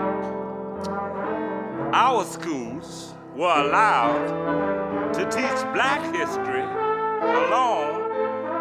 Our 1.92 2.24
schools 2.24 3.14
were 3.37 3.52
allowed 3.52 5.12
to 5.12 5.24
teach 5.28 5.62
black 5.74 6.00
history 6.16 6.64
along 7.20 8.08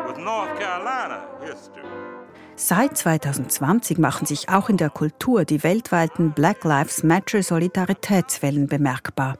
with 0.07 0.17
North 0.17 0.59
Carolina 0.59 1.21
history. 1.39 2.16
Seit 2.59 2.97
2020 2.97 3.99
machen 3.99 4.25
sich 4.25 4.49
auch 4.49 4.67
in 4.67 4.77
der 4.77 4.89
Kultur 4.89 5.45
die 5.45 5.61
weltweiten 5.61 6.31
Black 6.31 6.63
Lives 6.63 7.03
Matter 7.03 7.43
Solidaritätswellen 7.43 8.65
bemerkbar. 8.65 9.37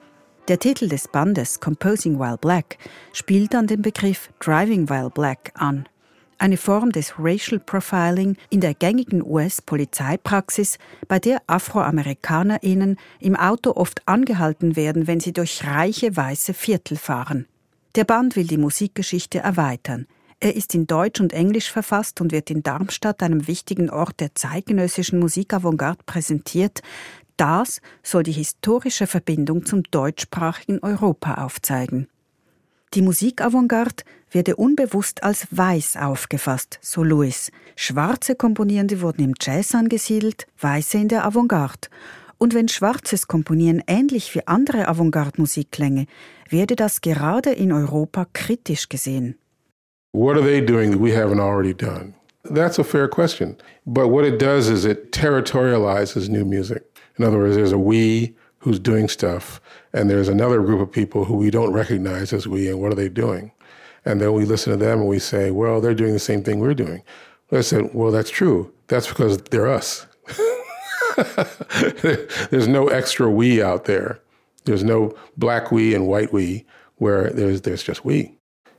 Der 0.47 0.59
Titel 0.59 0.87
des 0.87 1.07
Bandes 1.07 1.59
Composing 1.59 2.19
While 2.19 2.37
Black 2.37 2.77
spielt 3.13 3.55
an 3.55 3.65
den 3.65 3.81
Begriff 3.81 4.29
Driving 4.39 4.87
While 4.87 5.09
Black 5.09 5.51
an 5.55 5.89
eine 6.37 6.57
Form 6.57 6.91
des 6.91 7.15
Racial 7.17 7.59
Profiling 7.59 8.37
in 8.51 8.61
der 8.61 8.75
gängigen 8.75 9.23
US-Polizeipraxis, 9.25 10.77
bei 11.07 11.17
der 11.17 11.41
AfroamerikanerInnen 11.47 12.97
im 13.19 13.35
Auto 13.35 13.71
oft 13.71 14.07
angehalten 14.07 14.75
werden, 14.75 15.07
wenn 15.07 15.19
sie 15.19 15.33
durch 15.33 15.65
reiche 15.65 16.15
weiße 16.15 16.53
Viertel 16.53 16.97
fahren. 16.97 17.47
Der 17.95 18.03
Band 18.03 18.35
will 18.35 18.45
die 18.45 18.59
Musikgeschichte 18.59 19.39
erweitern. 19.39 20.05
Er 20.39 20.55
ist 20.55 20.75
in 20.75 20.85
Deutsch 20.85 21.19
und 21.19 21.33
Englisch 21.33 21.71
verfasst 21.71 22.21
und 22.21 22.31
wird 22.31 22.51
in 22.51 22.61
Darmstadt, 22.61 23.23
einem 23.23 23.47
wichtigen 23.47 23.89
Ort 23.89 24.19
der 24.19 24.35
zeitgenössischen 24.35 25.19
Musikavantgarde, 25.19 26.03
präsentiert. 26.05 26.81
Das 27.37 27.81
soll 28.03 28.21
die 28.21 28.33
historische 28.33 29.07
Verbindung 29.07 29.65
zum 29.65 29.83
deutschsprachigen 29.83 30.79
Europa 30.79 31.43
aufzeigen. 31.43 32.07
Die 32.93 33.01
Musikavantgarde 33.01 34.03
werde 34.29 34.55
unbewusst 34.55 35.23
als 35.23 35.47
weiß 35.49 35.97
aufgefasst, 35.97 36.77
so 36.81 37.03
Louis. 37.03 37.51
Schwarze 37.75 38.35
Komponierende 38.35 39.01
wurden 39.01 39.23
im 39.23 39.33
Jazz 39.41 39.73
angesiedelt, 39.73 40.45
weiße 40.59 40.99
in 40.99 41.07
der 41.07 41.25
Avantgarde. 41.25 41.89
Und 42.37 42.53
wenn 42.53 42.67
schwarzes 42.67 43.27
Komponieren 43.27 43.81
ähnlich 43.87 44.35
wie 44.35 44.45
andere 44.45 44.87
Avantgarde-Musik 44.87 45.71
klänge, 45.71 46.05
werde 46.49 46.75
das 46.75 47.01
gerade 47.01 47.51
in 47.51 47.71
Europa 47.71 48.27
kritisch 48.31 48.87
gesehen. 48.87 49.35
What 50.11 50.37
are 50.37 50.41
they 50.41 50.61
doing 50.61 50.91
that 50.91 50.99
we 50.99 51.11
haven't 51.11 51.39
already 51.39 51.73
done? 51.73 52.15
That's 52.43 52.79
a 52.79 52.83
fair 52.83 53.07
question. 53.07 53.57
But 53.85 54.07
what 54.07 54.25
it 54.25 54.39
does 54.39 54.69
is 54.69 54.85
it 54.85 55.11
territorializes 55.11 56.29
new 56.29 56.45
music. 56.45 56.83
In 57.17 57.25
other 57.25 57.37
words, 57.37 57.55
there's 57.55 57.71
a 57.71 57.77
we 57.77 58.35
who's 58.59 58.79
doing 58.79 59.07
stuff, 59.07 59.61
and 59.93 60.09
there's 60.09 60.27
another 60.27 60.61
group 60.61 60.81
of 60.81 60.91
people 60.91 61.25
who 61.25 61.35
we 61.35 61.49
don't 61.49 61.73
recognize 61.73 62.33
as 62.33 62.47
we, 62.47 62.69
and 62.69 62.81
what 62.81 62.91
are 62.91 62.95
they 62.95 63.09
doing? 63.09 63.51
And 64.05 64.21
then 64.21 64.33
we 64.33 64.45
listen 64.45 64.71
to 64.71 64.77
them 64.77 64.99
and 64.99 65.07
we 65.07 65.19
say, 65.19 65.51
well, 65.51 65.81
they're 65.81 65.93
doing 65.93 66.13
the 66.13 66.19
same 66.19 66.43
thing 66.43 66.59
we're 66.59 66.73
doing. 66.73 67.03
I 67.51 67.61
said, 67.61 67.93
well, 67.93 68.11
that's 68.11 68.29
true. 68.29 68.73
That's 68.87 69.07
because 69.07 69.37
they're 69.37 69.67
us. 69.67 70.05
there's 72.49 72.67
no 72.67 72.87
extra 72.87 73.29
we 73.29 73.61
out 73.61 73.85
there. 73.85 74.19
There's 74.65 74.83
no 74.83 75.15
black 75.37 75.71
we 75.71 75.93
and 75.95 76.07
white 76.07 76.31
we 76.33 76.65
where 76.95 77.29
there's, 77.29 77.61
there's 77.61 77.83
just 77.83 78.05
we. 78.05 78.36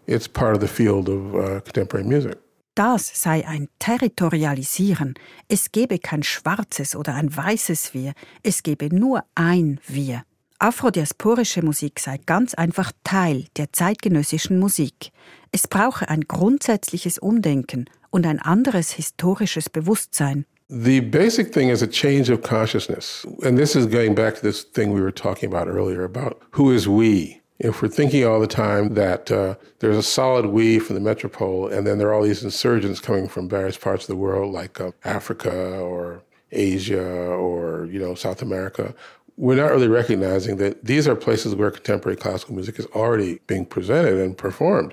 It's 0.09 0.27
part 0.27 0.55
of 0.55 0.61
the 0.62 0.68
field 0.68 1.09
of 1.09 1.35
uh, 1.35 1.61
contemporary 1.61 2.05
music. 2.05 2.38
Das 2.75 3.11
sei 3.12 3.47
ein 3.47 3.68
Territorialisieren. 3.79 5.14
Es 5.49 5.71
gebe 5.71 5.99
kein 5.99 6.23
schwarzes 6.23 6.97
oder 6.97 7.14
ein 7.14 7.37
weißes 7.37 7.92
Wir, 7.92 8.14
es 8.42 8.62
gebe 8.62 8.94
nur 8.94 9.25
ein 9.35 9.81
Wir. 9.87 10.23
Afrodiasporische 10.61 11.62
Musik 11.62 12.01
sei 12.01 12.18
ganz 12.25 12.55
einfach 12.55 12.92
Teil 13.05 13.44
der 13.57 13.73
zeitgenössischen 13.73 14.59
Musik. 14.59 15.11
Es 15.53 15.68
brauche 15.68 16.09
ein 16.09 16.23
grundsätzliches 16.23 17.18
Umdenken 17.18 17.90
und 18.11 18.27
ein 18.27 18.40
anderes 18.40 18.92
historisches 18.92 19.68
Bewusstsein. 19.68 20.47
The 20.68 21.01
basic 21.01 21.53
thing 21.53 21.68
is 21.68 21.83
a 21.83 21.87
change 21.87 22.33
of 22.33 22.42
consciousness. 22.42 23.27
And 23.42 23.59
this 23.59 23.75
is 23.75 23.87
going 23.87 24.14
back 24.14 24.37
to 24.37 24.40
this 24.40 24.64
thing 24.64 24.94
we 24.94 25.03
were 25.03 25.14
talking 25.14 25.53
about 25.53 25.68
earlier 25.68 26.05
about 26.05 26.38
who 26.53 26.73
is 26.73 26.87
we? 26.87 27.38
If 27.59 27.83
we're 27.83 27.88
thinking 27.88 28.25
all 28.25 28.40
the 28.40 28.47
time 28.47 28.94
that 28.94 29.31
uh, 29.31 29.57
there's 29.81 29.97
a 29.97 30.03
solid 30.03 30.47
we 30.47 30.79
from 30.79 30.94
the 30.94 31.01
metropole, 31.01 31.68
and 31.68 31.87
then 31.87 31.99
there 31.99 32.09
are 32.09 32.14
all 32.14 32.23
these 32.23 32.44
insurgents 32.44 33.01
coming 33.01 33.29
from 33.29 33.49
various 33.49 33.77
parts 33.77 34.05
of 34.05 34.09
the 34.09 34.16
world, 34.16 34.53
like 34.53 34.81
uh, 34.81 34.92
Africa 35.05 35.79
or 35.81 36.23
Asia 36.53 37.05
or 37.05 37.87
you 37.87 37.99
know 37.99 38.14
South 38.14 38.42
America, 38.42 38.94
we're 39.38 39.57
not 39.57 39.71
really 39.71 39.88
recognizing 39.88 40.57
that 40.57 40.85
these 40.85 41.07
are 41.07 41.14
places 41.14 41.55
where 41.55 41.71
contemporary 41.71 42.16
classical 42.16 42.55
music 42.55 42.79
is 42.79 42.87
already 42.87 43.38
being 43.47 43.64
presented 43.64 44.18
and 44.18 44.37
performed. 44.37 44.92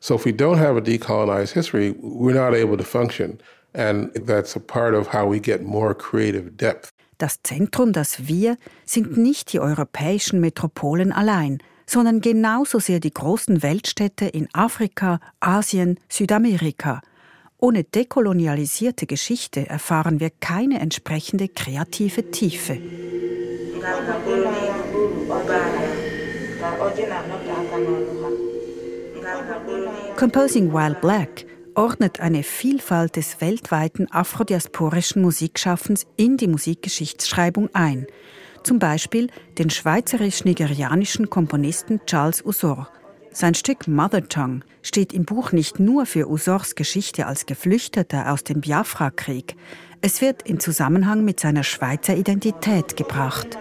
So 0.00 0.14
if 0.14 0.24
we 0.24 0.32
don't 0.32 0.58
have 0.58 0.76
a 0.76 0.80
decolonized 0.80 1.52
history, 1.52 1.92
we're 2.00 2.34
not 2.34 2.54
able 2.54 2.76
to 2.78 2.84
function. 2.84 3.40
And 3.74 4.12
that's 4.14 4.56
a 4.56 4.60
part 4.60 4.94
of 4.94 5.08
how 5.08 5.26
we 5.26 5.40
get 5.40 5.62
more 5.62 5.94
creative 5.94 6.56
depth. 6.56 6.90
Das 7.18 7.38
Zentrum, 7.42 7.92
das 7.92 8.26
Wir, 8.26 8.56
sind 8.84 9.16
nicht 9.16 9.52
die 9.52 9.60
europäischen 9.60 10.40
Metropolen 10.40 11.12
allein, 11.12 11.62
sondern 11.92 12.22
genauso 12.22 12.78
sehr 12.78 13.00
die 13.00 13.12
großen 13.12 13.62
Weltstädte 13.62 14.24
in 14.24 14.48
Afrika, 14.54 15.20
Asien, 15.40 16.00
Südamerika. 16.08 17.02
Ohne 17.58 17.84
dekolonialisierte 17.84 19.06
Geschichte 19.06 19.68
erfahren 19.68 20.18
wir 20.18 20.30
keine 20.30 20.80
entsprechende 20.80 21.48
kreative 21.48 22.30
Tiefe. 22.30 22.78
Composing 30.16 30.72
While 30.72 30.96
Black 31.00 31.44
ordnet 31.74 32.20
eine 32.20 32.42
Vielfalt 32.42 33.16
des 33.16 33.40
weltweiten 33.42 34.10
afrodiasporischen 34.10 35.20
Musikschaffens 35.20 36.06
in 36.16 36.38
die 36.38 36.48
Musikgeschichtsschreibung 36.48 37.68
ein. 37.74 38.06
Zum 38.62 38.78
Beispiel 38.78 39.28
den 39.58 39.70
schweizerisch-nigerianischen 39.70 41.30
Komponisten 41.30 42.00
Charles 42.06 42.44
Usor. 42.44 42.88
Sein 43.32 43.54
Stück 43.54 43.88
Mother 43.88 44.28
Tongue 44.28 44.60
steht 44.82 45.12
im 45.12 45.24
Buch 45.24 45.52
nicht 45.52 45.80
nur 45.80 46.06
für 46.06 46.28
Usors 46.28 46.74
Geschichte 46.74 47.26
als 47.26 47.46
Geflüchteter 47.46 48.30
aus 48.30 48.44
dem 48.44 48.60
Biafra-Krieg. 48.60 49.56
Es 50.00 50.20
wird 50.20 50.42
in 50.42 50.60
Zusammenhang 50.60 51.24
mit 51.24 51.40
seiner 51.40 51.64
Schweizer 51.64 52.14
Identität 52.14 52.96
gebracht. 52.96 53.58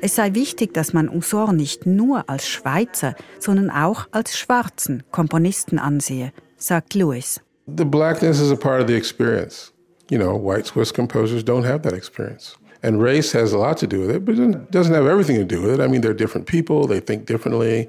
Es 0.00 0.14
sei 0.16 0.34
wichtig, 0.34 0.72
dass 0.72 0.94
man 0.94 1.10
Usor 1.10 1.52
nicht 1.52 1.84
nur 1.84 2.28
als 2.30 2.48
Schweizer, 2.48 3.14
sondern 3.38 3.70
auch 3.70 4.08
als 4.12 4.38
schwarzen 4.38 5.02
Komponisten 5.10 5.78
ansehe, 5.78 6.32
sagt 6.56 6.94
Lewis. 6.94 7.40
The 7.66 7.84
blackness 7.84 8.40
is 8.40 8.50
a 8.50 8.56
part 8.56 8.80
of 8.80 8.88
the 8.88 8.94
experience. 8.94 9.72
You 10.10 10.18
know, 10.18 10.36
white 10.36 10.66
Swiss 10.66 10.92
composers 10.92 11.42
don't 11.42 11.64
have 11.64 11.82
that 11.84 11.94
experience. 11.94 12.56
And 12.82 13.00
race 13.00 13.32
has 13.32 13.52
a 13.52 13.58
lot 13.58 13.78
to 13.78 13.86
do 13.86 14.00
with 14.00 14.10
it, 14.10 14.24
but 14.24 14.38
it 14.38 14.70
doesn't 14.70 14.94
have 14.94 15.06
everything 15.06 15.36
to 15.36 15.44
do 15.44 15.62
with 15.62 15.70
it. 15.72 15.80
I 15.80 15.86
mean, 15.86 16.02
they're 16.02 16.12
different 16.12 16.46
people, 16.46 16.86
they 16.86 17.00
think 17.00 17.26
differently. 17.26 17.88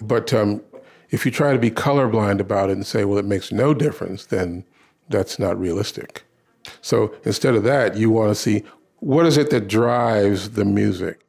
But 0.00 0.32
um, 0.32 0.60
if 1.10 1.24
you 1.24 1.32
try 1.32 1.52
to 1.52 1.58
be 1.58 1.70
colorblind 1.70 2.40
about 2.40 2.70
it 2.70 2.74
and 2.74 2.86
say, 2.86 3.04
well, 3.04 3.18
it 3.18 3.24
makes 3.24 3.50
no 3.50 3.74
difference, 3.74 4.26
then 4.26 4.64
that's 5.08 5.38
not 5.38 5.58
realistic. 5.58 6.24
So 6.80 7.14
instead 7.24 7.54
of 7.54 7.64
that, 7.64 7.96
you 7.96 8.10
want 8.10 8.30
to 8.30 8.34
see 8.34 8.64
what 9.00 9.26
is 9.26 9.36
it 9.36 9.50
that 9.50 9.68
drives 9.68 10.50
the 10.50 10.64
music? 10.64 11.20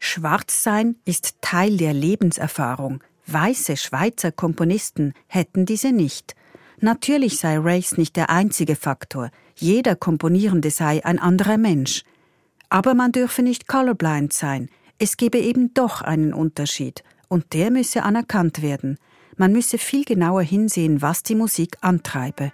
Schwarzsein 0.00 0.96
ist 1.04 1.40
Teil 1.42 1.76
der 1.76 1.92
Lebenserfahrung. 1.92 3.02
Weiße 3.26 3.76
Schweizer 3.76 4.32
Komponisten 4.32 5.14
hätten 5.28 5.66
diese 5.66 5.92
nicht. 5.92 6.34
Natürlich 6.80 7.38
sei 7.38 7.58
Race 7.58 7.98
nicht 7.98 8.16
der 8.16 8.30
einzige 8.30 8.74
Faktor. 8.74 9.30
Jeder 9.54 9.96
Komponierende 9.96 10.70
sei 10.70 11.04
ein 11.04 11.18
anderer 11.18 11.58
Mensch. 11.58 12.04
Aber 12.70 12.94
man 12.94 13.12
dürfe 13.12 13.42
nicht 13.42 13.68
colorblind 13.68 14.32
sein. 14.32 14.70
Es 14.98 15.16
gebe 15.16 15.38
eben 15.38 15.74
doch 15.74 16.00
einen 16.00 16.32
Unterschied. 16.32 17.04
Und 17.28 17.52
der 17.52 17.70
müsse 17.70 18.02
anerkannt 18.02 18.62
werden. 18.62 18.98
Man 19.36 19.52
müsse 19.52 19.78
viel 19.78 20.04
genauer 20.04 20.42
hinsehen, 20.42 21.02
was 21.02 21.22
die 21.22 21.34
Musik 21.34 21.76
antreibe. 21.80 22.50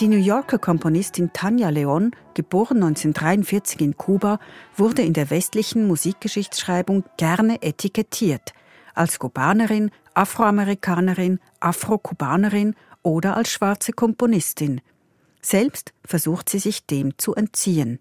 Die 0.00 0.08
New 0.08 0.16
Yorker 0.16 0.58
Komponistin 0.58 1.32
Tanja 1.32 1.68
Leon, 1.68 2.10
geboren 2.34 2.82
1943 2.82 3.80
in 3.82 3.96
Kuba, 3.96 4.40
wurde 4.76 5.02
in 5.02 5.12
der 5.12 5.30
westlichen 5.30 5.86
Musikgeschichtsschreibung 5.86 7.04
gerne 7.16 7.62
etikettiert 7.62 8.52
als 8.94 9.20
Kubanerin, 9.20 9.92
Afroamerikanerin, 10.14 11.38
Afro-Kubanerin 11.60 12.74
oder 13.02 13.36
als 13.36 13.50
schwarze 13.50 13.92
Komponistin. 13.92 14.80
Selbst 15.40 15.92
versucht 16.04 16.48
sie 16.48 16.58
sich 16.58 16.86
dem 16.86 17.16
zu 17.16 17.36
entziehen. 17.36 18.00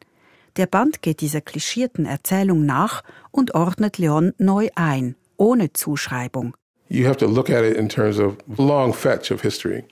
Der 0.58 0.66
Band 0.66 1.04
geht 1.04 1.22
dieser 1.22 1.42
klischierten 1.42 2.08
Erzählung 2.08 2.66
nach 2.66 3.04
und 3.30 3.54
ordnet 3.54 4.00
Leon 4.00 4.34
neu 4.40 4.70
ein, 4.74 5.16
ohne 5.38 5.72
Zuschreibung. 5.72 6.56
You 6.88 7.06
have 7.06 7.17
to 7.17 7.28
look 7.28 7.50
at 7.50 7.63
it 7.63 7.78
in 7.78 7.89
terms 7.89 8.19
of 8.19 8.39
long 8.60 8.93
fetch 8.93 9.32
of 9.32 9.41
history. 9.41 9.86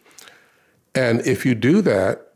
And 0.95 1.25
if 1.25 1.45
you 1.45 1.55
do 1.55 1.81
that, 1.81 2.33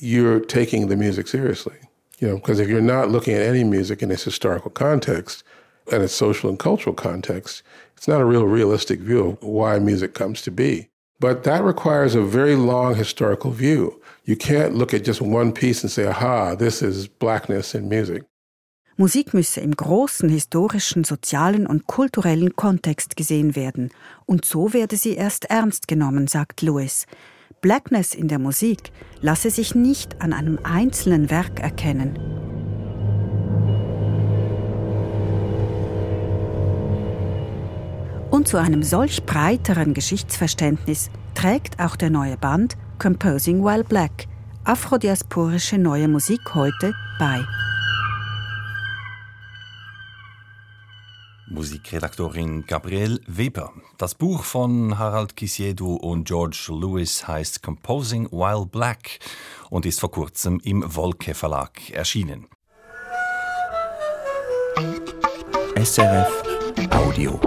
you're 0.00 0.40
taking 0.40 0.88
the 0.88 0.96
music 0.96 1.28
seriously. 1.28 1.76
You 2.18 2.28
know, 2.28 2.36
because 2.36 2.60
if 2.60 2.68
you're 2.68 2.80
not 2.80 3.10
looking 3.10 3.34
at 3.34 3.42
any 3.42 3.64
music 3.64 4.02
in 4.02 4.10
its 4.10 4.24
historical 4.24 4.70
context 4.70 5.42
and 5.90 6.02
its 6.02 6.14
social 6.14 6.50
and 6.50 6.58
cultural 6.58 6.94
context, 6.94 7.62
it's 7.96 8.08
not 8.08 8.20
a 8.20 8.26
real 8.26 8.44
realistic 8.44 9.00
view 9.00 9.30
of 9.30 9.42
why 9.42 9.78
music 9.78 10.14
comes 10.14 10.42
to 10.42 10.50
be. 10.50 10.88
But 11.18 11.44
that 11.44 11.62
requires 11.62 12.14
a 12.14 12.22
very 12.22 12.56
long 12.56 12.94
historical 12.94 13.50
view. 13.50 14.00
You 14.24 14.36
can't 14.36 14.74
look 14.74 14.94
at 14.94 15.04
just 15.04 15.20
one 15.20 15.52
piece 15.52 15.82
and 15.82 15.90
say, 15.90 16.06
aha, 16.06 16.54
this 16.54 16.82
is 16.82 17.08
blackness 17.08 17.74
in 17.74 17.88
music. 17.88 18.24
Musik 19.00 19.32
müsse 19.32 19.62
im 19.62 19.74
großen 19.74 20.28
historischen, 20.28 21.04
sozialen 21.04 21.66
und 21.66 21.86
kulturellen 21.86 22.54
Kontext 22.54 23.16
gesehen 23.16 23.56
werden. 23.56 23.88
Und 24.26 24.44
so 24.44 24.74
werde 24.74 24.98
sie 24.98 25.14
erst 25.14 25.46
ernst 25.46 25.88
genommen, 25.88 26.26
sagt 26.26 26.60
Lewis. 26.60 27.06
Blackness 27.62 28.14
in 28.14 28.28
der 28.28 28.38
Musik 28.38 28.92
lasse 29.22 29.48
sich 29.48 29.74
nicht 29.74 30.20
an 30.20 30.34
einem 30.34 30.58
einzelnen 30.64 31.30
Werk 31.30 31.60
erkennen. 31.60 32.18
Und 38.30 38.48
zu 38.48 38.58
einem 38.58 38.82
solch 38.82 39.24
breiteren 39.24 39.94
Geschichtsverständnis 39.94 41.08
trägt 41.34 41.80
auch 41.80 41.96
der 41.96 42.10
neue 42.10 42.36
Band 42.36 42.76
Composing 42.98 43.64
While 43.64 43.84
Black, 43.84 44.26
afrodiasporische 44.64 45.78
neue 45.78 46.06
Musik 46.06 46.54
heute 46.54 46.92
bei. 47.18 47.42
Musikredaktorin 51.50 52.64
Gabrielle 52.66 53.20
Weber. 53.26 53.72
Das 53.98 54.14
Buch 54.14 54.44
von 54.44 54.98
Harald 54.98 55.36
Kisiedu 55.36 55.94
und 55.96 56.26
George 56.26 56.68
Lewis 56.70 57.26
heißt 57.26 57.62
Composing 57.62 58.30
While 58.30 58.66
Black 58.66 59.18
und 59.68 59.84
ist 59.84 60.00
vor 60.00 60.10
kurzem 60.10 60.60
im 60.62 60.84
Wolke 60.96 61.34
Verlag 61.34 61.90
erschienen. 61.90 62.46
SRF 65.76 66.42
Audio. 66.90 67.40